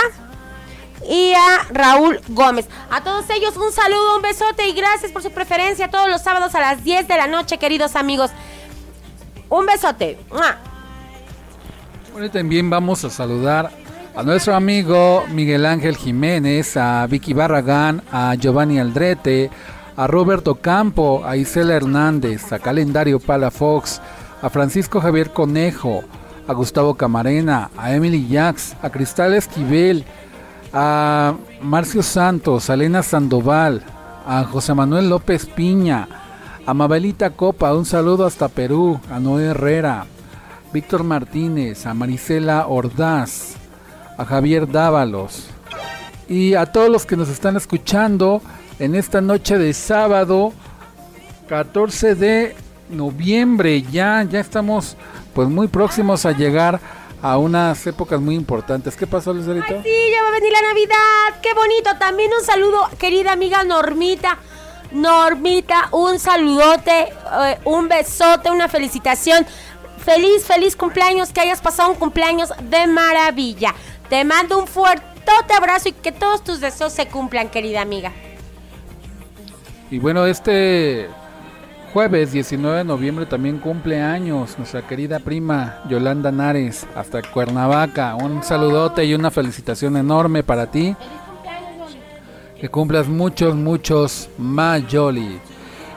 y 1.08 1.34
a 1.34 1.68
Raúl 1.70 2.20
Gómez. 2.30 2.68
A 2.90 3.04
todos 3.04 3.30
ellos 3.30 3.56
un 3.58 3.72
saludo, 3.72 4.18
un 4.18 4.22
besote 4.22 4.68
y 4.68 4.74
gracias 4.74 5.12
por 5.12 5.22
su 5.22 5.32
preferencia 5.32 5.90
todos 5.90 6.10
los 6.10 6.22
sábados 6.22 6.56
a 6.56 6.60
las 6.60 6.84
10 6.84 7.08
de 7.08 7.18
la 7.18 7.28
noche, 7.28 7.58
queridos 7.58 7.96
amigos. 7.96 8.32
Un 9.50 9.66
besote. 9.66 10.18
Bueno, 12.12 12.26
y 12.26 12.30
también 12.30 12.70
vamos 12.70 13.04
a 13.04 13.10
saludar 13.10 13.72
a 14.16 14.24
nuestro 14.24 14.56
amigo 14.56 15.26
Miguel 15.30 15.66
Ángel 15.66 15.96
Jiménez, 15.96 16.76
a 16.76 17.06
Vicky 17.06 17.34
Barragán, 17.34 18.02
a 18.12 18.34
Giovanni 18.36 18.80
Aldrete, 18.80 19.52
a 19.98 20.06
Roberto 20.06 20.56
Campo, 20.56 21.26
a 21.26 21.38
Isela 21.38 21.74
Hernández, 21.74 22.54
a 22.54 22.60
Calendario 22.60 23.20
Palafox, 23.20 24.00
a 24.44 24.50
Francisco 24.52 25.02
Javier 25.02 25.32
Conejo, 25.32 26.04
a 26.48 26.54
Gustavo 26.54 26.94
Camarena, 26.94 27.72
a 27.76 27.94
Emily 27.94 28.28
Jax, 28.30 28.76
a 28.84 28.92
Cristal 28.92 29.34
Esquivel, 29.34 30.06
a 30.72 31.34
Marcio 31.64 32.04
Santos, 32.04 32.70
a 32.70 32.76
Elena 32.76 33.02
Sandoval, 33.02 33.84
a 34.28 34.44
José 34.44 34.76
Manuel 34.76 35.10
López 35.10 35.48
Piña, 35.48 36.08
a 36.64 36.74
Mabelita 36.76 37.32
Copa, 37.32 37.74
un 37.74 37.86
saludo 37.86 38.28
hasta 38.28 38.50
Perú, 38.50 39.00
a 39.10 39.20
Noé 39.20 39.46
Herrera, 39.46 40.06
Víctor 40.72 41.04
Martínez, 41.04 41.88
a 41.88 41.96
Marisela 41.96 42.68
Ordaz, 42.68 43.56
a 44.16 44.26
Javier 44.26 44.72
Dávalos. 44.72 45.48
Y 46.30 46.54
a 46.54 46.68
todos 46.68 46.92
los 46.92 47.08
que 47.08 47.18
nos 47.18 47.30
están 47.30 47.56
escuchando 47.58 48.44
en 48.80 48.96
esta 48.96 49.22
noche 49.22 49.58
de 49.58 49.74
sábado 49.74 50.54
14 51.48 52.16
de 52.16 52.56
noviembre. 52.90 53.82
Ya, 53.82 54.26
ya 54.30 54.40
estamos 54.40 54.96
pues 55.34 55.48
muy 55.50 55.68
próximos 55.68 56.26
a 56.26 56.32
llegar 56.32 56.80
a 57.22 57.38
unas 57.38 57.86
épocas 57.88 58.20
muy 58.20 58.36
importantes. 58.36 58.96
¿Qué 58.96 59.08
pasó, 59.08 59.34
Lucerito? 59.34 59.82
Sí, 59.84 60.12
ya 60.12 60.22
va 60.24 60.30
a 60.30 60.32
venir 60.32 60.52
la 60.52 60.62
Navidad. 60.62 61.42
Qué 61.42 61.54
bonito. 61.54 61.90
También 62.00 62.32
un 62.38 62.46
saludo, 62.46 62.90
querida 63.00 63.34
amiga 63.34 63.64
Normita. 63.64 64.38
Normita, 64.92 65.90
un 65.92 66.18
saludote, 66.18 67.10
eh, 67.44 67.58
un 67.66 67.90
besote, 67.90 68.50
una 68.50 68.70
felicitación. 68.70 69.46
Feliz, 70.06 70.46
feliz 70.46 70.78
cumpleaños, 70.78 71.34
que 71.34 71.42
hayas 71.42 71.60
pasado 71.60 71.90
un 71.90 71.98
cumpleaños 71.98 72.54
de 72.62 72.88
maravilla. 72.88 73.76
Te 74.10 74.24
mando 74.24 74.58
un 74.58 74.68
fuertote 74.68 75.54
abrazo 75.54 75.90
y 75.90 75.92
que 75.92 76.14
todos 76.14 76.42
tus 76.42 76.62
deseos 76.62 76.94
se 76.94 77.08
cumplan, 77.08 77.50
querida 77.50 77.82
amiga. 77.82 78.14
Y 79.90 80.00
bueno, 80.00 80.26
este 80.26 81.08
jueves 81.94 82.34
19 82.34 82.80
de 82.80 82.84
noviembre 82.84 83.26
también 83.26 83.58
cumple 83.58 84.02
años 84.02 84.56
nuestra 84.58 84.86
querida 84.86 85.20
prima 85.20 85.80
Yolanda 85.90 86.30
Nares, 86.30 86.86
hasta 86.94 87.22
Cuernavaca. 87.22 88.16
Un 88.16 88.44
saludote 88.44 89.06
y 89.06 89.14
una 89.14 89.32
felicitación 89.32 89.96
enorme 89.96 90.44
para 90.44 90.70
ti. 90.70 90.94
Que 92.60 92.68
cumplas 92.68 93.08
muchos, 93.08 93.56
muchos 93.56 94.30
más, 94.38 94.84
Jolly. 94.92 95.40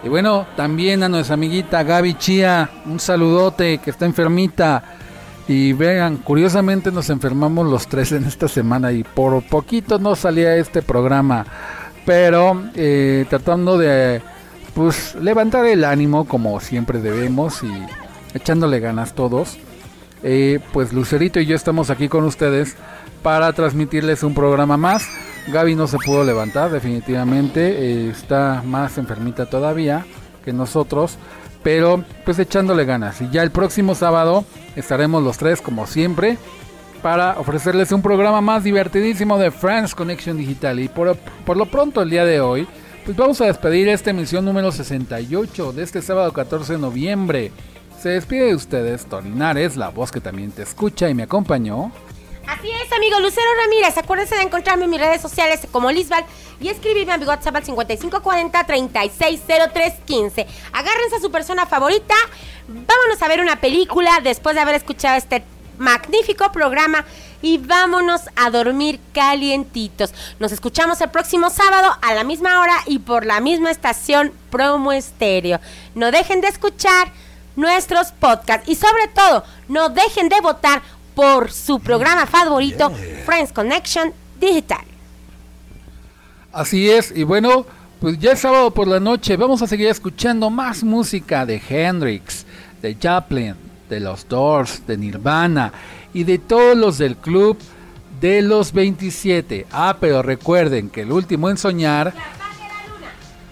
Y 0.04 0.08
bueno, 0.08 0.46
también 0.56 1.02
a 1.02 1.08
nuestra 1.08 1.34
amiguita 1.34 1.82
Gaby 1.82 2.14
Chía, 2.14 2.70
un 2.86 3.00
saludote 3.00 3.78
que 3.78 3.90
está 3.90 4.06
enfermita. 4.06 4.84
Y 5.48 5.72
vean, 5.72 6.18
curiosamente 6.18 6.92
nos 6.92 7.10
enfermamos 7.10 7.66
los 7.66 7.88
tres 7.88 8.12
en 8.12 8.24
esta 8.24 8.46
semana 8.46 8.92
y 8.92 9.02
por 9.02 9.42
poquito 9.42 9.98
no 9.98 10.14
salía 10.14 10.54
este 10.54 10.80
programa. 10.80 11.44
Pero 12.06 12.70
eh, 12.74 13.26
tratando 13.28 13.78
de 13.78 14.22
pues 14.74 15.14
levantar 15.16 15.66
el 15.66 15.84
ánimo 15.84 16.26
como 16.26 16.60
siempre 16.60 17.00
debemos 17.00 17.62
y 17.62 17.70
echándole 18.34 18.80
ganas 18.80 19.14
todos. 19.14 19.58
Eh, 20.22 20.60
pues 20.72 20.92
Lucerito 20.92 21.40
y 21.40 21.46
yo 21.46 21.56
estamos 21.56 21.90
aquí 21.90 22.08
con 22.08 22.24
ustedes 22.24 22.76
para 23.22 23.52
transmitirles 23.52 24.22
un 24.22 24.34
programa 24.34 24.76
más. 24.76 25.06
Gaby 25.48 25.74
no 25.74 25.86
se 25.86 25.98
pudo 25.98 26.24
levantar 26.24 26.70
definitivamente, 26.70 27.60
eh, 27.60 28.10
está 28.10 28.62
más 28.64 28.98
enfermita 28.98 29.46
todavía 29.46 30.04
que 30.44 30.52
nosotros, 30.52 31.16
pero 31.62 32.04
pues 32.24 32.38
echándole 32.38 32.84
ganas. 32.84 33.20
Y 33.20 33.30
ya 33.30 33.42
el 33.42 33.50
próximo 33.50 33.94
sábado 33.94 34.44
estaremos 34.76 35.22
los 35.22 35.38
tres 35.38 35.60
como 35.60 35.86
siempre 35.86 36.38
para 37.00 37.38
ofrecerles 37.38 37.92
un 37.92 38.02
programa 38.02 38.40
más 38.40 38.64
divertidísimo 38.64 39.38
de 39.38 39.50
Friends 39.50 39.94
Connection 39.94 40.36
Digital. 40.36 40.80
Y 40.80 40.88
por, 40.88 41.16
por 41.16 41.56
lo 41.56 41.66
pronto 41.66 42.02
el 42.02 42.10
día 42.10 42.24
de 42.24 42.40
hoy, 42.40 42.66
pues 43.04 43.16
vamos 43.16 43.40
a 43.40 43.46
despedir 43.46 43.88
esta 43.88 44.10
emisión 44.10 44.44
número 44.44 44.70
68 44.70 45.72
de 45.72 45.82
este 45.82 46.02
sábado 46.02 46.32
14 46.32 46.74
de 46.74 46.78
noviembre. 46.78 47.50
Se 48.00 48.10
despide 48.10 48.46
de 48.46 48.54
ustedes, 48.54 49.06
Torinares, 49.06 49.76
la 49.76 49.88
voz 49.88 50.12
que 50.12 50.20
también 50.20 50.52
te 50.52 50.62
escucha 50.62 51.08
y 51.08 51.14
me 51.14 51.24
acompañó. 51.24 51.90
Así 52.46 52.70
es, 52.70 52.92
amigo 52.92 53.18
Lucero 53.20 53.46
Ramírez. 53.62 53.96
Acuérdense 53.96 54.36
de 54.36 54.42
encontrarme 54.42 54.84
en 54.84 54.90
mis 54.90 55.00
redes 55.00 55.20
sociales 55.20 55.66
como 55.70 55.90
Lisbal 55.90 56.24
y 56.60 56.68
escribirme 56.68 57.12
a 57.12 57.18
WhatsApp 57.18 57.56
al 57.56 57.64
5540-360315. 57.64 60.46
Agárrense 60.72 61.16
a 61.16 61.20
su 61.20 61.30
persona 61.30 61.66
favorita. 61.66 62.14
Vámonos 62.66 63.22
a 63.22 63.28
ver 63.28 63.40
una 63.40 63.60
película 63.60 64.18
después 64.22 64.56
de 64.56 64.62
haber 64.62 64.74
escuchado 64.74 65.16
este 65.16 65.44
magnífico 65.80 66.52
programa 66.52 67.04
y 67.42 67.58
vámonos 67.58 68.20
a 68.36 68.50
dormir 68.50 69.00
calientitos. 69.12 70.12
Nos 70.38 70.52
escuchamos 70.52 71.00
el 71.00 71.08
próximo 71.08 71.48
sábado 71.48 71.96
a 72.02 72.14
la 72.14 72.22
misma 72.22 72.60
hora 72.60 72.74
y 72.86 72.98
por 72.98 73.24
la 73.24 73.40
misma 73.40 73.70
estación 73.70 74.32
Promo 74.50 74.92
Estéreo. 74.92 75.58
No 75.94 76.12
dejen 76.12 76.42
de 76.42 76.48
escuchar 76.48 77.10
nuestros 77.56 78.12
podcasts 78.12 78.68
y 78.68 78.74
sobre 78.74 79.08
todo 79.14 79.42
no 79.68 79.88
dejen 79.88 80.28
de 80.28 80.40
votar 80.42 80.82
por 81.14 81.50
su 81.50 81.80
programa 81.80 82.26
favorito 82.26 82.92
Friends 83.24 83.52
Connection 83.52 84.12
Digital. 84.38 84.84
Así 86.52 86.90
es, 86.90 87.10
y 87.14 87.22
bueno, 87.22 87.64
pues 88.00 88.18
ya 88.18 88.32
es 88.32 88.40
sábado 88.40 88.70
por 88.72 88.86
la 88.86 89.00
noche, 89.00 89.36
vamos 89.36 89.62
a 89.62 89.66
seguir 89.66 89.88
escuchando 89.88 90.50
más 90.50 90.82
música 90.82 91.46
de 91.46 91.62
Hendrix, 91.68 92.44
de 92.82 92.98
Chaplin, 92.98 93.69
de 93.90 94.00
los 94.00 94.26
Doors, 94.28 94.86
de 94.86 94.96
Nirvana 94.96 95.72
y 96.14 96.24
de 96.24 96.38
todos 96.38 96.76
los 96.76 96.96
del 96.96 97.16
club 97.16 97.58
de 98.20 98.40
los 98.40 98.72
27. 98.72 99.66
Ah, 99.72 99.96
pero 100.00 100.22
recuerden 100.22 100.88
que 100.88 101.02
el 101.02 101.12
último 101.12 101.50
en 101.50 101.58
soñar. 101.58 102.14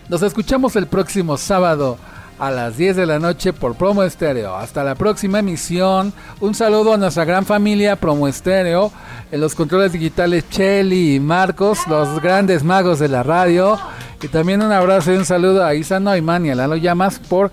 Nos 0.09 0.23
escuchamos 0.23 0.75
el 0.77 0.87
próximo 0.87 1.37
sábado 1.37 1.99
a 2.39 2.51
las 2.51 2.77
10 2.77 2.97
de 2.97 3.07
la 3.07 3.19
noche 3.19 3.53
por 3.53 3.75
Promo 3.75 4.03
Estéreo. 4.03 4.57
Hasta 4.57 4.85
la 4.85 4.95
próxima 4.95 5.41
emisión. 5.41 6.13
Un 6.41 6.55
saludo 6.55 6.95
a 6.95 6.97
nuestra 6.97 7.25
gran 7.25 7.45
familia 7.45 7.97
Promo 7.97 8.29
Estéreo. 8.29 8.93
En 9.31 9.41
los 9.41 9.55
controles 9.55 9.93
digitales 9.93 10.49
Chelly 10.49 11.17
y 11.17 11.21
Marcos, 11.21 11.81
los 11.89 12.21
grandes 12.23 12.63
magos 12.63 12.99
de 12.99 13.09
la 13.09 13.23
radio. 13.23 13.79
Y 14.23 14.29
también 14.29 14.63
un 14.63 14.73
abrazo 14.73 15.13
y 15.13 15.17
un 15.17 15.25
saludo 15.25 15.65
a 15.65 15.75
Isa 15.75 16.01
Neumann 16.01 16.47
y 16.47 16.51
a 16.51 16.55
Lalo 16.55 16.77
Llamas 16.77 17.19
por 17.19 17.51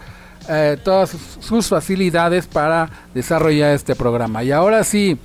eh, 0.49 0.77
todas 0.83 1.11
sus- 1.11 1.37
sus 1.45 1.67
facilidades 1.67 2.45
para 2.47 2.89
desarrollar 3.13 3.73
este 3.73 3.95
programa. 3.95 4.43
Y 4.43 4.51
ahora 4.51 4.83
sí, 4.83 5.17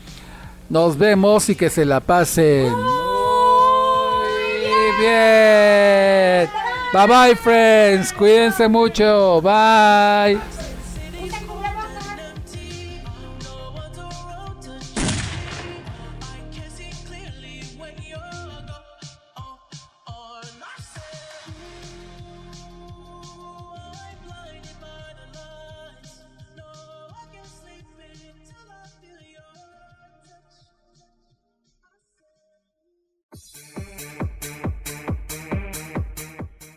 nos 0.68 0.96
vemos 0.96 1.48
y 1.48 1.54
que 1.54 1.70
se 1.70 1.84
la 1.84 2.00
pasen. 2.00 2.72
Muy 4.62 5.00
bien. 5.00 6.48
Bye 6.92 7.06
bye, 7.06 7.36
friends. 7.36 8.12
Cuídense 8.12 8.68
mucho. 8.68 9.40
Bye. 9.42 10.59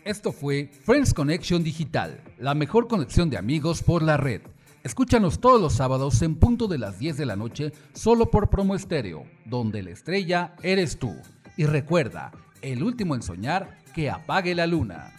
Esto 0.04 0.32
fue 0.32 0.70
Friends 0.84 1.14
Connection 1.14 1.64
Digital, 1.64 2.20
la 2.38 2.52
mejor 2.52 2.88
conexión 2.88 3.30
de 3.30 3.38
amigos 3.38 3.82
por 3.82 4.02
la 4.02 4.18
red. 4.18 4.42
Escúchanos 4.82 5.40
todos 5.40 5.58
los 5.58 5.72
sábados 5.72 6.20
en 6.20 6.34
punto 6.34 6.68
de 6.68 6.76
las 6.76 6.98
10 6.98 7.16
de 7.16 7.24
la 7.24 7.36
noche 7.36 7.72
solo 7.94 8.30
por 8.30 8.50
Promo 8.50 8.74
Estéreo, 8.74 9.24
donde 9.46 9.82
la 9.82 9.92
estrella 9.92 10.56
eres 10.62 10.98
tú. 10.98 11.16
Y 11.56 11.64
recuerda, 11.64 12.32
el 12.60 12.82
último 12.82 13.14
en 13.14 13.22
soñar, 13.22 13.78
que 13.94 14.10
apague 14.10 14.54
la 14.54 14.66
luna. 14.66 15.14